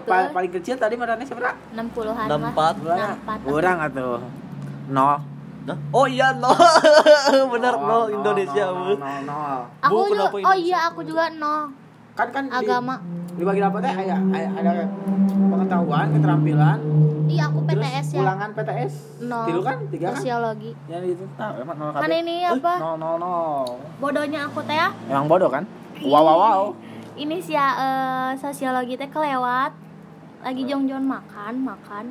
Pa- 0.00 0.32
paling 0.32 0.52
kecil 0.56 0.80
tadi 0.80 0.96
marane 0.96 1.28
seberapa? 1.28 1.52
60-an 1.76 2.24
Enam 2.24 2.40
lah. 2.40 2.52
empat. 2.56 2.74
Urang, 2.80 3.10
64. 3.20 3.52
urang 3.52 3.76
atuh. 3.84 4.20
Nol. 4.88 5.16
Nah, 5.60 5.76
Oh 5.92 6.08
iya, 6.08 6.32
no. 6.32 6.56
Bener, 7.52 7.76
Oh, 7.76 7.84
no, 7.84 7.96
Indonesia. 8.08 8.64
nol, 8.64 8.80
Bu. 8.80 8.92
nol, 8.96 9.18
nol. 9.28 9.60
Aku 9.84 9.92
Bu, 9.92 10.00
juga, 10.08 10.24
oh 10.40 10.56
iya 10.56 10.78
aku 10.88 11.00
juga 11.04 11.28
no 11.28 11.68
Kan 12.16 12.32
kan 12.32 12.44
agama. 12.48 12.96
Di, 12.96 13.19
bagi 13.44 13.60
rapot 13.60 13.80
teh 13.80 13.92
ada 13.92 14.16
ada 14.56 14.72
pengetahuan, 15.50 16.06
keterampilan, 16.12 16.78
Iya 17.30 17.44
aku 17.46 17.58
terus 17.62 17.78
PTS 17.86 18.06
ya. 18.10 18.20
ulangan 18.26 18.48
PTS. 18.58 18.94
Nol. 19.22 19.46
Tilu 19.46 19.60
kan? 19.62 19.76
Tiga 19.86 20.06
kan? 20.10 20.18
Sosiologi. 20.18 20.70
Yang 20.90 21.04
itu 21.14 21.24
nah, 21.38 21.50
emang 21.54 21.76
nol 21.78 21.90
Kan 21.94 22.10
ini 22.10 22.36
apa? 22.42 22.72
Nol 22.82 22.94
nol 22.98 23.14
nol. 23.22 23.64
Bodohnya 24.02 24.40
aku 24.50 24.60
teh 24.66 24.76
ya. 24.76 24.88
Emang 25.06 25.26
bodoh 25.30 25.50
kan? 25.50 25.64
Wow 26.02 26.22
wow 26.26 26.38
wow. 26.42 26.64
Ini 27.14 27.36
sih 27.38 27.54
ya 27.54 27.66
eh, 27.78 28.30
sosiologi 28.42 28.98
teh 28.98 29.06
kelewat. 29.06 29.72
Lagi 30.42 30.62
jong-jong 30.66 31.04
makan, 31.04 31.54
makan. 31.62 32.04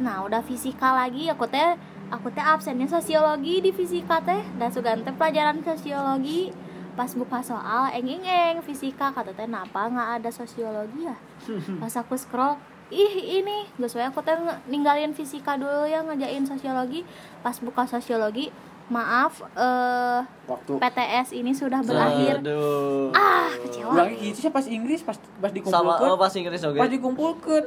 Nah, 0.00 0.24
udah 0.24 0.40
fisika 0.40 0.94
lagi 0.96 1.28
aku 1.28 1.44
teh 1.50 1.76
aku 2.08 2.32
teh 2.32 2.40
absennya 2.40 2.88
sosiologi 2.88 3.60
di 3.60 3.70
fisika 3.76 4.24
teh. 4.24 4.40
Dan 4.56 4.72
sugan 4.72 5.04
teh 5.04 5.12
pelajaran 5.12 5.60
sosiologi 5.60 6.48
pas 6.92 7.08
buka 7.08 7.40
soal 7.40 7.88
eng 7.90 8.04
eng 8.06 8.24
eng 8.24 8.58
fisika 8.60 9.08
kata 9.10 9.32
teh 9.32 9.46
napa 9.46 9.88
nggak 9.88 10.20
ada 10.20 10.30
sosiologi 10.30 11.08
ya 11.08 11.16
pas 11.80 11.92
aku 11.96 12.14
scroll 12.14 12.56
ih 12.88 13.40
ini 13.40 13.64
gak 13.74 13.88
sesuai 13.88 14.12
aku 14.12 14.20
teh 14.20 14.36
ninggalin 14.68 15.16
fisika 15.16 15.56
dulu 15.56 15.88
ya 15.88 16.04
ngejain 16.04 16.44
sosiologi 16.44 17.00
pas 17.40 17.56
buka 17.56 17.88
sosiologi 17.88 18.52
maaf 18.92 19.40
eh 19.56 20.20
Waktu 20.44 20.76
PTS 20.76 21.32
ini 21.32 21.56
sudah 21.56 21.80
berakhir 21.80 22.44
Aduh. 22.44 23.08
ah 23.16 23.48
kecewa 23.64 23.96
Ulangnya 23.96 24.20
gitu 24.20 24.38
sih 24.44 24.52
pas 24.52 24.66
Inggris 24.68 25.00
pas 25.00 25.16
pas 25.16 25.48
Sama 25.48 25.56
dikumpulkan. 25.56 26.04
oh, 26.04 26.16
pas 26.20 26.32
Inggris 26.36 26.60
oke. 26.60 26.76
Pas 26.76 26.90
dikumpulkan. 26.92 27.62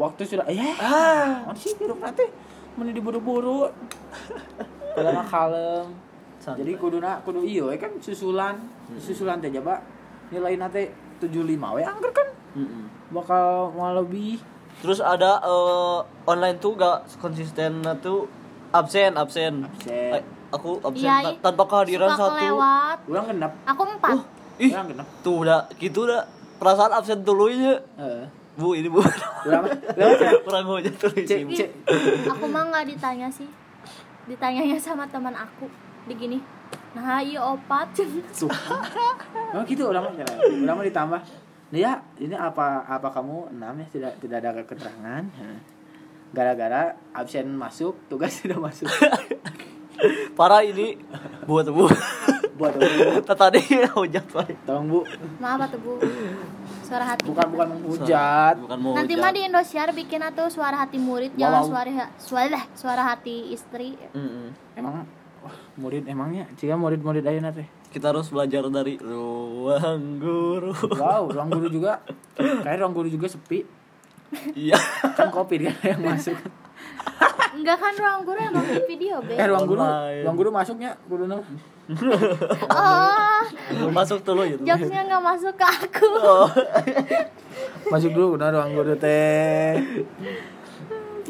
Waktu 0.00 0.22
sudah 0.24 0.48
ya. 0.48 0.72
Ah, 0.80 1.52
sih 1.52 1.76
hidup 1.76 2.00
nanti 2.00 2.24
meni 2.80 2.96
diburu-buru. 2.96 3.68
Padahal 4.96 5.20
kalem. 5.28 5.86
Santai. 6.40 6.64
Jadi 6.64 6.72
kuduna 6.74 7.20
kudu 7.20 7.40
iyo 7.40 7.68
we 7.68 7.76
kan 7.76 7.92
susulan. 7.98 8.56
Susulan 8.96 9.38
teh 9.38 9.52
coba 9.52 9.84
nilai 10.28 10.56
nanti 10.56 10.88
75 11.18 11.36
we 11.70 11.82
angker 11.82 12.08
kan 12.10 12.28
Mm-mm. 12.54 12.88
bakal 13.10 13.70
mau 13.70 13.92
lebih. 13.94 14.40
Terus 14.80 14.98
ada 14.98 15.36
eh, 15.38 15.98
online 16.24 16.56
tuh 16.56 16.72
gak 16.74 17.04
konsisten 17.16 17.70
tuh 18.00 18.24
absen, 18.70 19.12
absen. 19.14 19.68
Absen. 19.68 20.24
Aku 20.50 20.80
absen 20.80 21.04
Iya, 21.04 21.36
ta- 21.36 21.52
tanpa 21.52 21.62
kehadiran 21.64 22.08
suka 22.08 22.18
satu. 22.18 22.34
kelewat 22.34 22.98
Ulang 23.06 23.26
genap. 23.28 23.52
aku 23.62 23.82
empat 23.86 24.10
Uh, 24.10 24.22
ih, 24.58 24.70
Ulang 24.70 24.88
genap. 24.88 25.06
tuh 25.20 25.34
udah 25.38 25.60
gitu 25.76 25.98
udah 26.02 26.24
perasaan 26.56 26.90
absen 26.90 27.20
dulunya. 27.20 27.78
Heeh. 27.94 28.24
Bu, 28.52 28.72
ini 28.72 28.88
Bu. 28.88 28.98
Kurang 30.42 30.64
gue 30.66 30.90
tulis 30.92 31.22
cek 31.22 31.38
ini. 31.40 31.54
cek. 31.54 31.70
aku 32.26 32.44
mah 32.46 32.64
nggak 32.66 32.84
ditanya 32.88 33.28
sih 33.28 33.46
ditanyanya 34.26 34.76
sama 34.76 35.06
teman 35.06 35.32
aku 35.32 35.64
begini 36.06 36.38
nah 36.90 37.22
iya 37.22 37.38
opat 37.42 37.94
Tuh. 38.38 38.50
Oh 39.54 39.62
gitu 39.66 39.90
ulang 39.90 40.10
mah 40.10 40.82
ditambah. 40.86 41.20
Nah 41.70 41.78
ya, 41.78 42.02
ini 42.18 42.34
apa 42.34 42.82
apa 42.82 43.14
kamu 43.14 43.54
enam 43.54 43.78
ya 43.78 43.86
tidak 43.94 44.12
tidak 44.18 44.36
ada 44.42 44.50
keterangan. 44.66 45.22
Gara-gara 46.30 46.94
absen 47.14 47.46
masuk, 47.54 47.94
tugas 48.10 48.34
sudah 48.42 48.58
masuk. 48.58 48.90
Parah 50.34 50.66
ini 50.66 50.98
buat 51.46 51.70
Bu. 51.70 51.86
Buat 52.58 52.74
apa? 52.74 53.34
Tadi 53.38 53.62
hujat 53.94 54.26
Pak. 54.26 54.66
Tolong 54.66 54.86
Bu, 54.90 55.00
maaf 55.38 55.70
atuh 55.70 55.78
bu 55.78 55.94
suara 56.82 57.06
hati 57.14 57.22
bukan 57.22 57.38
kita. 57.46 57.52
bukan 57.54 57.68
menghujat. 57.70 58.54
Bukan 58.66 58.78
mau 58.82 58.90
nanti 58.98 59.14
hujat. 59.14 59.22
mah 59.22 59.30
di 59.30 59.40
Indosiar 59.46 59.88
bikin 59.94 60.20
atuh 60.26 60.50
suara 60.50 60.74
hati 60.74 60.98
murid 60.98 61.38
jangan 61.38 61.62
suara 61.62 61.90
suara 62.18 62.60
suara 62.74 63.02
hati 63.14 63.54
istri 63.54 63.94
Mm-mm. 64.10 64.50
Emang 64.74 65.06
murid 65.74 66.04
emangnya 66.04 66.44
jika 66.54 66.74
murid-murid 66.74 67.22
ayeuna 67.22 67.50
teh. 67.50 67.66
Kita 67.90 68.14
harus 68.14 68.28
belajar 68.28 68.62
dari 68.66 68.96
ruang 68.96 70.18
guru. 70.18 70.70
Wow, 70.94 71.28
ruang 71.34 71.50
guru 71.50 71.66
juga 71.66 71.98
kayak 72.36 72.78
ruang 72.78 72.94
guru 72.94 73.08
juga 73.08 73.26
sepi. 73.26 73.66
Iya. 74.54 74.78
Kan 75.18 75.28
kopi 75.28 75.66
kan 75.66 75.74
yang 75.82 76.00
masuk. 76.00 76.38
enggak 77.50 77.76
kan 77.76 77.92
ruang 77.92 78.22
guru 78.22 78.38
emang 78.38 78.62
di 78.62 78.78
video 78.86 79.18
be 79.20 79.34
Eh 79.34 79.42
ruang 79.44 79.66
guru, 79.66 79.82
Online. 79.82 80.22
ruang 80.22 80.36
guru 80.38 80.50
masuknya 80.50 80.94
guru 81.04 81.26
nang. 81.26 81.42
oh 82.70 83.42
Masuk 83.90 84.22
dulu 84.22 84.46
gitu. 84.46 84.62
jokesnya 84.62 85.02
nggak 85.04 85.18
masuk 85.20 85.54
ke 85.58 85.66
aku 85.66 86.06
Oh. 86.22 86.46
Masuk 87.90 88.14
dulu 88.14 88.38
nah 88.38 88.54
ruang 88.54 88.70
guru 88.70 88.94
teh. 88.94 89.82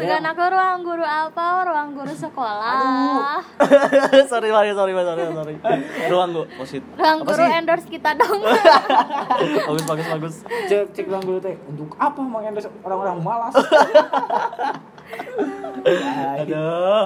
Segan 0.01 0.25
aku 0.25 0.43
ruang 0.49 0.81
guru 0.81 1.05
apa 1.05 1.45
ruang 1.63 1.89
guru 1.93 2.09
sekolah 2.09 3.37
sorry, 4.33 4.49
sorry, 4.49 4.71
sorry, 4.73 4.93
sorry, 4.97 5.25
sorry. 5.29 5.55
Ruang 6.13 6.31
guru, 6.33 6.49
posit. 6.57 6.81
ruang 6.97 7.21
Apa 7.21 7.29
guru 7.29 7.45
sih? 7.45 7.59
endorse 7.61 7.87
kita 7.87 8.11
dong 8.17 8.41
Bagus, 9.69 9.85
bagus, 9.85 10.07
bagus. 10.09 10.35
Cek 10.67 10.97
cek 10.97 11.05
ruang 11.05 11.21
guru 11.21 11.39
teh 11.39 11.55
untuk 11.69 11.93
apa 12.01 12.17
mengendos 12.17 12.65
orang-orang 12.81 13.17
malas. 13.21 13.55
Aduh. 16.41 17.05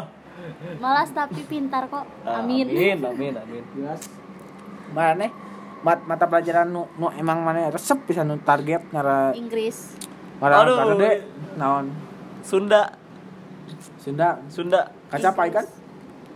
malas 0.78 1.10
tapi 1.10 1.40
pintar 1.44 1.90
kok 1.90 2.06
amin 2.22 2.70
Amin, 2.70 2.98
amin, 3.02 3.34
amin. 3.34 3.62
Jelas. 3.74 4.06
Mana 4.92 5.26
mat 5.82 6.00
mata 6.08 6.24
pelajaran 6.24 6.70
nu, 6.70 6.88
nu 6.96 7.12
emang 7.12 7.44
mana 7.44 7.68
resep 7.68 8.00
bisa 8.06 8.24
nu 8.24 8.40
target 8.40 8.80
ngara 8.88 9.36
Inggris 9.36 9.92
ngara 10.40 10.54
Aduh. 10.62 10.74
ngara 10.78 10.92
gede 10.96 11.10
naon 11.60 11.86
Sunda, 12.44 12.92
Sunda. 13.96 14.36
Sunda. 14.52 14.80
kacapai 15.08 15.48
kan? 15.48 15.64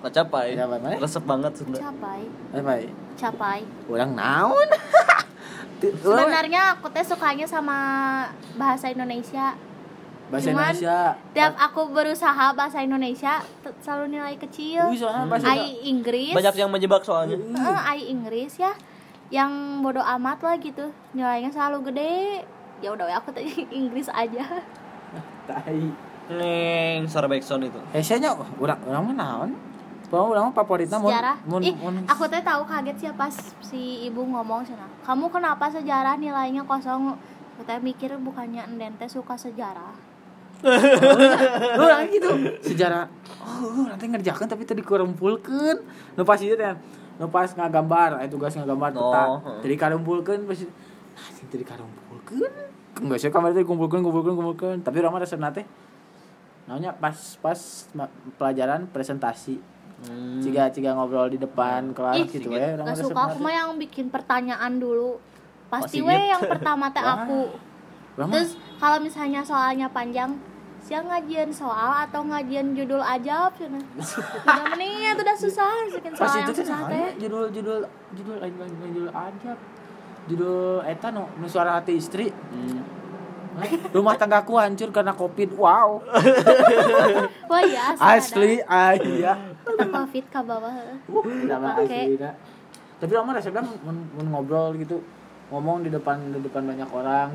Kacapai. 0.01 0.57
Kacapai 0.57 0.79
mana? 0.81 0.97
Resep 0.97 1.25
banget 1.29 1.53
Sunda. 1.53 1.77
capai. 1.79 2.21
Capai 2.51 2.83
capai. 3.19 3.61
Urang 3.91 4.15
naon? 4.15 4.69
Ti- 5.83 5.95
urang 6.07 6.27
sebenarnya 6.31 6.79
aku 6.79 6.87
teh 6.95 7.03
sukanya 7.03 7.47
sama 7.47 7.79
bahasa 8.55 8.87
Indonesia. 8.91 9.59
Bahasa 10.31 10.53
cuman 10.53 10.71
Indonesia. 10.71 10.99
tiap 11.35 11.55
aku 11.59 11.81
berusaha 11.91 12.47
bahasa 12.55 12.79
Indonesia 12.85 13.43
selalu 13.83 14.19
nilai 14.19 14.35
kecil. 14.39 14.87
Wih, 14.91 14.99
soalnya 15.03 15.27
bahasa 15.27 15.51
ai 15.51 15.83
Inggris. 15.91 16.35
Banyak 16.35 16.55
yang 16.55 16.71
menjebak 16.71 17.03
soalnya. 17.03 17.35
Eh, 17.39 17.81
ai 17.83 18.07
Inggris 18.07 18.59
ya. 18.63 18.73
Yang 19.29 19.51
bodoh 19.83 20.05
amat 20.19 20.39
lah 20.41 20.57
gitu. 20.63 20.95
Nilainya 21.13 21.51
selalu 21.51 21.91
gede. 21.93 22.47
Ya 22.79 22.95
udah 22.95 23.11
aku 23.19 23.35
teh 23.35 23.43
Inggris 23.79 24.07
aja 24.11 24.47
tai. 25.49 25.81
Neng, 26.29 27.09
suara 27.09 27.25
backsound 27.25 27.65
itu. 27.65 27.81
Hesenya 27.89 28.37
urang 28.61 28.77
urang 28.85 29.01
mah 29.09 29.17
naon 29.17 29.51
Pokoknya 30.09 30.29
urang 30.29 30.45
mah 30.49 30.55
favoritna 30.55 30.97
mun 30.97 31.09
sejarah. 31.09 31.37
Mun 31.45 31.61
ih 31.61 31.73
mun 31.73 31.95
aku 32.05 32.25
teh 32.27 32.41
tahu 32.41 32.65
kaget 32.65 32.97
sih 32.97 33.09
pas 33.13 33.33
si 33.61 34.05
ibu 34.05 34.25
ngomong 34.25 34.65
sana. 34.65 34.89
Kamu 35.05 35.29
kenapa 35.29 35.69
sejarah 35.69 36.17
nilainya 36.17 36.65
kosong? 36.65 37.17
Aku 37.57 37.65
teh 37.65 37.77
mikir 37.79 38.13
bukannya 38.17 38.65
enden 38.65 38.97
teh 38.97 39.09
suka 39.09 39.37
sejarah. 39.37 39.93
Lu 40.61 41.83
orang 41.89 42.09
gitu. 42.09 42.29
Sejarah. 42.65 43.09
Oh 43.41 43.85
nanti 43.85 44.05
ngerjakan 44.05 44.49
tapi 44.49 44.65
tadi 44.65 44.81
kurumpulkan 44.81 45.81
nu 46.13 46.23
pas 46.25 46.37
itu 46.37 46.53
kan 46.53 46.77
nu 47.17 47.29
pas 47.29 47.49
ngagambar 47.49 48.21
aya 48.21 48.29
tugas 48.29 48.53
ngagambar 48.53 48.93
Oh, 48.93 49.09
peta 49.09 49.23
heeh. 49.25 49.59
jadi 49.65 49.75
karumpulkan 49.77 50.45
pas 50.45 50.61
anjing 51.19 51.49
tadi 51.49 51.65
karumpulkan 51.65 52.68
enggak 52.99 53.19
sih 53.23 53.31
kamar 53.31 53.55
tadi 53.55 53.65
kumpulkan 53.65 54.01
kumpulkan 54.03 54.35
kumpulkan. 54.35 54.77
Tapi 54.83 54.97
orang 55.03 55.13
mah 55.19 55.23
resep 55.23 55.41
nate. 55.41 55.63
Namanya 56.69 56.93
pas 56.97 57.17
pas 57.41 57.61
pelajaran 58.37 58.87
presentasi. 58.91 59.59
Hmm. 59.99 60.39
ciga 60.39 60.71
ciga 60.71 60.95
ngobrol 60.95 61.27
di 61.27 61.43
depan 61.43 61.91
kelas 61.91 62.23
Ih, 62.23 62.31
gitu 62.31 62.55
ya. 62.55 62.79
Orang 62.79 62.87
mah 62.87 62.95
Gak 62.95 63.03
resep 63.03 63.11
suka 63.11 63.23
aku 63.35 63.39
mah 63.43 63.53
yang 63.55 63.71
bikin 63.75 64.07
pertanyaan 64.15 64.73
dulu. 64.79 65.19
Pasti 65.69 65.99
Oh, 66.01 66.07
we 66.07 66.17
yang 66.31 66.43
pertama 66.47 66.87
teh 66.95 67.03
aku. 67.03 67.55
Terus 68.19 68.55
kalau 68.79 68.99
misalnya 69.03 69.43
soalnya 69.43 69.91
panjang 69.91 70.39
Siang 70.79 71.11
ngajian 71.11 71.51
soal 71.51 72.07
atau 72.07 72.23
ngajian 72.23 72.73
judul 72.73 73.03
aja 73.03 73.51
Udah 73.51 74.65
menit 74.73 75.19
udah 75.19 75.37
susah. 75.37 75.69
Bikin 75.91 76.15
soal 76.15 76.31
itu 76.31 76.39
yang 76.39 76.49
teh 76.49 76.57
susah 76.63 76.79
teh. 76.87 76.97
ya, 76.97 77.09
judul 77.27 77.45
judul 77.51 77.79
judul 78.15 78.37
lain 78.39 78.55
lain 78.57 78.73
lain 78.79 78.91
judul 78.95 79.11
aja 79.11 79.53
judul 80.29 80.85
eta 80.85 81.09
nu 81.09 81.25
nu 81.41 81.47
suara 81.49 81.81
hati 81.81 81.97
istri. 81.97 82.29
Hmm. 82.31 82.97
rumah 83.91 84.15
tanggaku 84.15 84.55
hancur 84.55 84.95
karena 84.95 85.11
covid 85.19 85.51
wow. 85.59 85.99
Wah 87.51 87.63
ya 87.67 87.99
asli 87.99 88.63
iya. 88.63 89.35
Kita 89.67 89.85
covid 89.91 90.25
ke 90.31 90.41
bawah. 90.47 90.75
Pakai. 91.11 92.15
dah. 92.15 92.35
tapi 92.99 93.15
lama 93.15 93.31
resepnya 93.35 93.67
mun, 93.83 94.07
mun 94.15 94.27
ngobrol 94.31 94.79
gitu. 94.79 95.03
Ngomong 95.49 95.83
di 95.83 95.91
depan 95.91 96.23
di 96.31 96.39
depan 96.45 96.71
banyak 96.71 96.91
orang. 96.93 97.35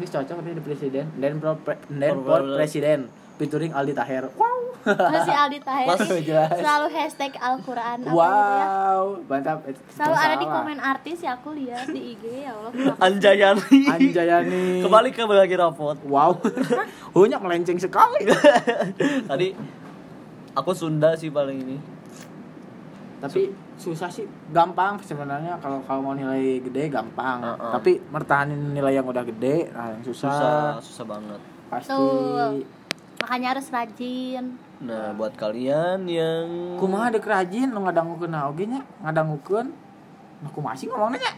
Ini 0.00 0.06
cocok 0.06 0.38
nih 0.48 0.54
di 0.56 0.62
presiden. 0.62 1.04
Dan 1.18 1.42
pro 1.42 1.58
pre, 1.60 1.76
dan 1.92 2.14
presiden. 2.56 3.00
Featuring 3.36 3.74
Aldi 3.74 3.92
Taher. 3.92 4.30
Wow 4.38 4.53
Terus 4.84 5.22
si 5.22 5.32
Aldi 5.32 5.58
jelas. 6.22 6.50
selalu 6.52 6.86
hashtag 6.90 7.32
Al-Quran 7.34 7.96
apa 8.00 8.06
gitu 8.06 8.12
ya 8.12 8.66
wow 8.68 9.02
mantap 9.24 9.58
Selalu 9.88 10.14
ada 10.14 10.34
di 10.34 10.46
komen 10.46 10.78
artis 10.78 11.18
ya 11.20 11.34
aku 11.34 11.52
lihat 11.52 11.88
di 11.88 12.12
IG 12.12 12.24
ya 12.42 12.52
Allah 12.52 12.70
Anjayani. 13.00 13.80
Anjayani 13.88 14.64
Kembali 14.80 15.08
ke 15.10 15.24
bagi 15.24 15.56
rapot. 15.56 15.96
wow 16.04 16.36
banyak 17.14 17.40
melenceng 17.40 17.76
sekali 17.76 18.28
Tadi 19.30 19.48
aku 20.52 20.70
Sunda 20.70 21.12
sih 21.14 21.28
paling 21.28 21.58
ini. 21.58 21.76
tapi 23.16 23.48
susah 23.74 24.06
sih 24.06 24.22
gampang 24.48 25.00
sebenarnya 25.00 25.56
kalau 25.56 25.80
kalau 25.82 26.00
mau 26.02 26.12
nilai 26.12 26.60
gede 26.60 26.86
gampang 26.88 27.40
Heeh. 27.40 27.72
tapi 27.72 27.92
mertahanin 28.06 28.70
nilai 28.70 28.94
yang 28.94 29.02
udah 29.02 29.24
gede 29.24 29.72
nah 29.72 29.88
yang 29.88 30.04
susah, 30.04 30.28
Susah, 30.28 30.60
susah 30.78 31.04
banget. 31.08 31.40
pasti 31.66 31.88
Tuh. 31.90 32.60
Makanya 33.24 33.56
harus 33.56 33.66
rajin. 33.66 34.44
Nah, 34.78 35.16
buat 35.16 35.32
kalian 35.32 36.04
yang 36.04 36.76
kumaha 36.76 37.08
dek 37.08 37.24
rajin 37.24 37.72
lu 37.72 37.80
ngadangukeun 37.80 38.28
nah 38.28 38.46
oge 38.46 38.68
nya? 38.68 38.84
Ngadangukeun 39.00 39.72
nah 40.38 40.50
kumaha 40.52 40.76
sih 40.76 40.86
ngomongnya 40.86 41.24
nya? 41.24 41.32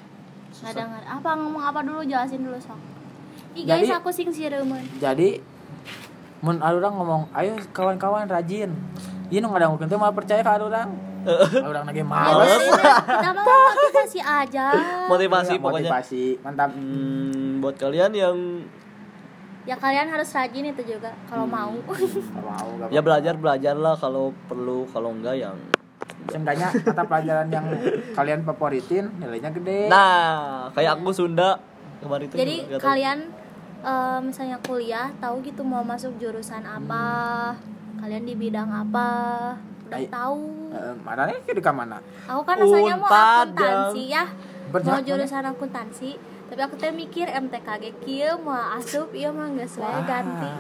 Nggak 0.57 0.73
dengar 0.75 1.03
apa 1.07 1.31
ngomong 1.37 1.63
apa 1.63 1.79
dulu? 1.81 2.03
Jelasin 2.03 2.43
dulu 2.43 2.59
sok. 2.59 2.75
Ih 3.55 3.63
Jadi- 3.63 3.87
guys 3.87 3.95
aku 3.95 4.11
sing 4.11 4.29
sireumeun 4.29 4.83
jadi 4.99 5.39
mun 6.39 6.59
ada 6.59 6.75
orang 6.75 6.93
ngomong 6.93 7.23
ayo 7.33 7.55
kawan-kawan 7.71 8.27
rajin. 8.27 8.75
Iya 9.29 9.39
nu 9.39 9.49
ngadangukeun 9.49 9.87
teh 9.87 9.97
malah 9.97 10.11
percaya 10.13 10.43
ka 10.43 10.59
ada 10.59 10.67
orang 10.67 10.91
Ada 11.23 11.67
orang 11.67 11.85
lagi 11.85 12.03
males 12.03 12.63
kita 13.03 13.31
mah 13.31 13.43
motivasi 13.69 14.21
aja. 14.21 14.67
Motivasi 15.07 15.53
Iya, 15.53 15.63
pokoknya. 15.63 15.87
motivasi 15.87 16.23
mantap. 16.41 16.71
Hmm, 16.71 17.59
buat 17.59 17.75
kalian 17.75 18.11
yang 18.11 18.37
ya 19.67 19.75
kalian 19.75 20.07
harus 20.09 20.31
rajin 20.31 20.71
itu 20.71 20.83
juga 20.87 21.11
kalau 21.27 21.45
mau. 21.45 21.75
Nggak 21.75 22.43
mau 22.47 22.69
ya 22.89 23.01
belajar 23.03 23.35
belajarlah 23.35 23.95
kalau 23.99 24.31
perlu 24.47 24.87
kalau 24.95 25.11
enggak 25.13 25.37
yang 25.37 25.57
Seenggaknya 26.27 26.75
mata 26.83 27.07
pelajaran 27.07 27.47
yang 27.55 27.67
kalian 28.15 28.43
favoritin 28.43 29.11
nilainya 29.23 29.51
gede. 29.55 29.87
nah 29.87 30.67
kayak 30.75 30.99
aku 30.99 31.15
Sunda 31.15 31.55
kemarin 32.03 32.27
itu 32.27 32.35
jadi 32.35 32.57
tahu. 32.67 32.83
kalian 32.83 33.19
eh, 33.87 34.19
misalnya 34.23 34.59
kuliah 34.67 35.07
tahu 35.23 35.39
gitu 35.47 35.63
mau 35.63 35.87
masuk 35.87 36.19
jurusan 36.19 36.67
apa 36.67 37.55
kalian 38.03 38.27
di 38.27 38.35
bidang 38.35 38.67
apa 38.71 39.09
udah 39.87 39.99
Ay. 40.03 40.11
tahu. 40.11 40.43
Mana 41.07 41.31
nih 41.31 41.39
di 41.47 41.63
mana? 41.63 42.03
aku 42.27 42.43
kan 42.43 42.55
rasanya 42.59 42.95
mau 42.99 43.07
akuntansi 43.07 44.03
ya. 44.11 44.25
Mau 44.27 44.73
Berjalan 44.75 45.03
jurusan 45.07 45.45
akuntansi 45.47 46.11
tapi 46.47 46.61
aku 46.63 46.75
teh 46.77 46.91
mikir 46.91 47.27
MTKG 47.27 47.85
kieu 48.01 48.39
mau 48.39 48.55
asup 48.75 49.11
iya 49.11 49.31
mah 49.31 49.51
geus 49.53 49.77
we 49.77 49.87
ganti 50.05 50.51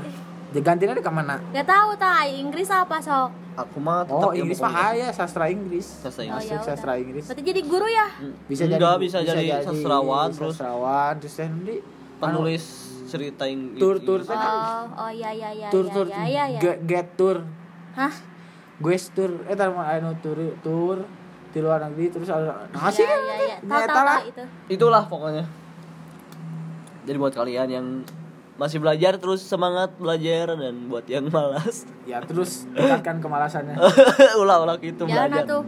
Ya 0.46 0.62
gantinya 0.62 0.94
di 0.94 1.02
mana? 1.02 1.36
Gak 1.52 1.68
tahu 1.68 1.90
tak 1.98 2.32
Inggris 2.32 2.70
apa 2.70 2.96
sok 2.96 3.28
aku 3.56 3.76
mah 3.76 4.04
tetap 4.04 4.20
Oh, 4.20 4.32
Inggris 4.32 4.56
mah 4.58 4.72
aya 4.94 5.08
sastra 5.10 5.48
Inggris. 5.48 5.84
Sastra 5.84 6.22
Oh, 6.22 6.28
Inggris. 6.28 6.46
ya 6.46 6.54
udah. 6.54 6.64
sastra 6.64 6.92
Inggris. 6.96 7.24
Berarti 7.26 7.42
jadi 7.44 7.60
guru 7.62 7.86
ya 7.86 8.06
Bisa 8.46 8.62
Enggak, 8.64 8.78
jadi 8.78 8.96
bisa 8.96 9.18
jadi 9.20 9.46
sastrawan, 9.60 10.28
terus- 10.30 10.54
sastrawan 10.54 11.12
terus 11.18 11.34
teh 11.34 11.48
nanti 11.50 11.76
penulis 12.16 12.64
cerita 13.06 13.44
Inggris 13.44 13.80
Tur- 13.80 14.00
tur 14.00 14.20
teh. 14.22 14.32
Oh, 14.32 14.84
oh 14.96 15.10
ya 15.10 15.30
ya 15.30 15.50
ya 15.50 15.68
tour 15.68 15.84
ya, 15.84 15.92
tour 15.92 16.06
ya 16.06 16.24
ya 16.24 16.44
ya. 16.48 16.60
get, 16.62 16.78
get 16.84 17.06
tour 17.14 17.36
Hah? 17.92 18.12
gue 18.76 18.96
tour 19.10 19.30
eh 19.44 19.56
tar 19.56 19.68
mah 19.72 19.88
anu 19.90 20.14
tour 20.20 20.36
tour 20.60 20.96
di 21.48 21.58
luar 21.58 21.80
negeri 21.82 22.12
terus 22.12 22.28
ada 22.28 22.68
nah 22.70 22.88
sih 22.88 23.02
ya, 23.02 23.12
ya, 23.12 23.36
ya. 23.42 23.56
Tahu 23.58 23.66
nyata 23.66 23.88
tahu 23.88 24.04
lah 24.04 24.18
tahu 24.18 24.30
itu. 24.30 24.44
itulah 24.68 25.04
pokoknya 25.04 25.44
jadi 27.06 27.16
buat 27.16 27.32
kalian 27.32 27.68
yang 27.70 27.86
masih 28.56 28.78
belajar 28.78 29.14
terus 29.14 29.40
semangat 29.40 29.94
belajar 29.94 30.52
dan 30.52 30.88
buat 30.88 31.04
yang 31.06 31.28
malas. 31.28 31.84
Ya 32.04 32.18
terus 32.20 32.66
tingkatkan 32.68 33.18
kemalasannya. 33.18 33.78
Ulah-ulah 34.42 34.78
gitu 34.78 35.04
Jangan 35.04 35.28
belajar. 35.28 35.44
atuh. 35.44 35.62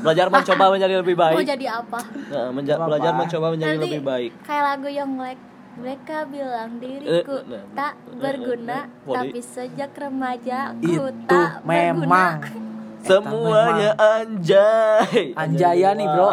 belajar 0.00 0.26
mencoba 0.28 0.64
menjadi 0.68 0.94
lebih 0.96 1.14
Mau 1.20 1.22
baik. 1.32 1.46
jadi 1.48 1.66
apa? 1.72 2.00
Nah, 2.28 2.46
menja- 2.50 2.74
Apa-apa. 2.74 2.88
belajar 2.88 3.12
mencoba 3.14 3.46
menjadi 3.50 3.70
Nanti 3.72 3.84
lebih 3.88 4.02
baik. 4.02 4.30
kayak 4.42 4.64
lagu 4.64 4.88
yang 4.88 5.10
Black 5.12 5.38
mereka 5.72 6.16
bilang 6.26 6.70
diriku 6.76 7.32
Eh, 7.34 7.42
nah, 7.46 7.62
tak 7.72 7.92
eh, 7.96 8.12
berguna, 8.14 8.78
eh, 8.78 8.84
eh, 8.84 9.14
tapi 9.14 9.38
sejak 9.40 9.90
remaja 9.94 10.58
ku 10.74 10.84
itu 10.84 11.04
tak 11.24 11.64
memang. 11.64 12.38
berguna. 12.40 12.70
semuanya 13.02 13.90
anjay. 13.96 15.32
Anjayani 15.32 16.04
bro. 16.06 16.30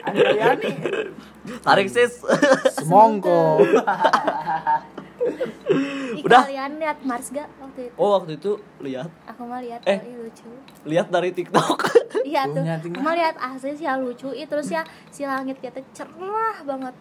Anjayani 0.00 0.70
tarik 1.60 1.88
sis 1.88 2.20
semongko 2.74 3.62
Udah. 6.18 6.42
kalian 6.42 6.72
lihat 6.78 6.98
Mars 7.02 7.28
gak 7.28 7.46
waktu 7.58 7.80
itu? 7.86 7.94
oh 7.94 8.10
waktu 8.16 8.32
itu 8.34 8.50
lihat 8.80 9.08
Aku 9.26 9.44
mah 9.44 9.60
lihat 9.60 9.80
Eh. 9.84 10.00
lucu. 10.14 10.48
lihat 10.84 11.08
dari 11.08 11.30
TikTok 11.30 11.78
Iya 12.24 12.44
tuh. 12.46 12.64
Aku 12.64 13.00
mah 13.00 13.14
lihat 13.14 13.36
asli 13.36 13.72
sih 13.74 13.84
ya 13.84 13.96
lucu. 13.96 14.28
Ih, 14.30 14.44
terus 14.44 14.68
ya 14.68 14.82
si 15.08 15.22
langit 15.22 15.56
kita 15.58 15.80
cerah 15.92 16.60
banget. 16.62 16.92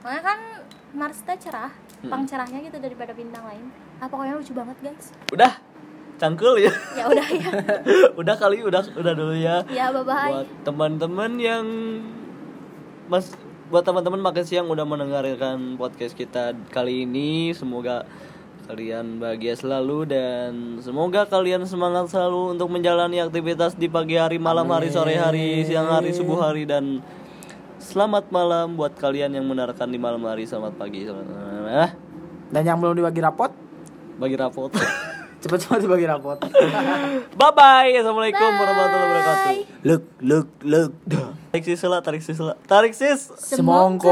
Makanya 0.00 0.22
kan 0.24 0.38
Mars 0.92 1.18
teh 1.20 1.34
cerah, 1.36 1.70
Hmm. 1.96 2.10
pang 2.12 2.22
cerahnya 2.22 2.60
gitu 2.60 2.76
daripada 2.76 3.10
bintang 3.10 3.42
lain. 3.42 3.66
Ah 3.96 4.06
pokoknya 4.06 4.36
lucu 4.36 4.52
banget 4.52 4.76
guys. 4.80 5.08
udah 5.30 5.52
cangkul 6.14 6.54
ya 6.56 6.70
Ya 6.92 7.04
udah 7.08 7.26
ya. 7.26 7.50
udah 8.20 8.34
kali 8.36 8.60
udah 8.60 8.82
udah 8.92 9.12
dulu 9.12 9.34
ya 9.34 9.64
Ya 9.66 9.88
bye 9.88 10.02
bye. 10.02 10.30
buat 10.36 10.48
teman-teman 10.62 11.30
yang 11.36 11.64
mas 13.06 13.32
buat 13.74 13.82
teman-teman 13.82 14.22
makan 14.22 14.46
siang 14.46 14.70
udah 14.70 14.86
mendengarkan 14.86 15.74
podcast 15.74 16.14
kita 16.14 16.54
kali 16.70 17.10
ini 17.10 17.50
semoga 17.58 18.06
kalian 18.70 19.18
bahagia 19.18 19.58
selalu 19.58 20.06
dan 20.06 20.78
semoga 20.78 21.26
kalian 21.26 21.66
semangat 21.66 22.06
selalu 22.06 22.54
untuk 22.54 22.70
menjalani 22.70 23.18
aktivitas 23.18 23.74
di 23.74 23.90
pagi 23.90 24.14
hari 24.14 24.38
malam 24.38 24.70
hari 24.70 24.94
sore 24.94 25.18
hari 25.18 25.66
siang 25.66 25.90
hari 25.90 26.14
subuh 26.14 26.38
hari 26.38 26.70
dan 26.70 27.02
selamat 27.82 28.30
malam 28.30 28.78
buat 28.78 28.94
kalian 28.94 29.34
yang 29.34 29.42
mendengarkan 29.42 29.90
di 29.90 29.98
malam 29.98 30.22
hari 30.22 30.46
selamat 30.46 30.78
pagi 30.78 31.10
selamat 31.10 31.26
ah, 31.66 31.90
dan 32.54 32.62
yang 32.62 32.78
belum 32.78 32.94
dibagi 32.94 33.26
rapot? 33.26 33.50
Bagi 34.22 34.38
rapot. 34.38 34.70
Cepet-cepet 35.42 35.82
dibagi 35.82 36.06
rapot. 36.06 36.38
Bye 37.42 37.52
bye 37.58 37.90
assalamualaikum 37.90 38.50
warahmatullahi 38.54 39.10
wabarakatuh. 39.10 39.50
Bye. 39.50 39.62
look 39.82 40.04
look 40.22 40.48
look 40.62 40.94
tarik 41.54 41.70
sis 41.70 41.86
lah 41.86 42.02
tarik 42.02 42.18
sis 42.18 42.38
lah. 42.42 42.58
Tarik 42.66 42.98
sis! 42.98 43.30
Semongko 43.38 44.10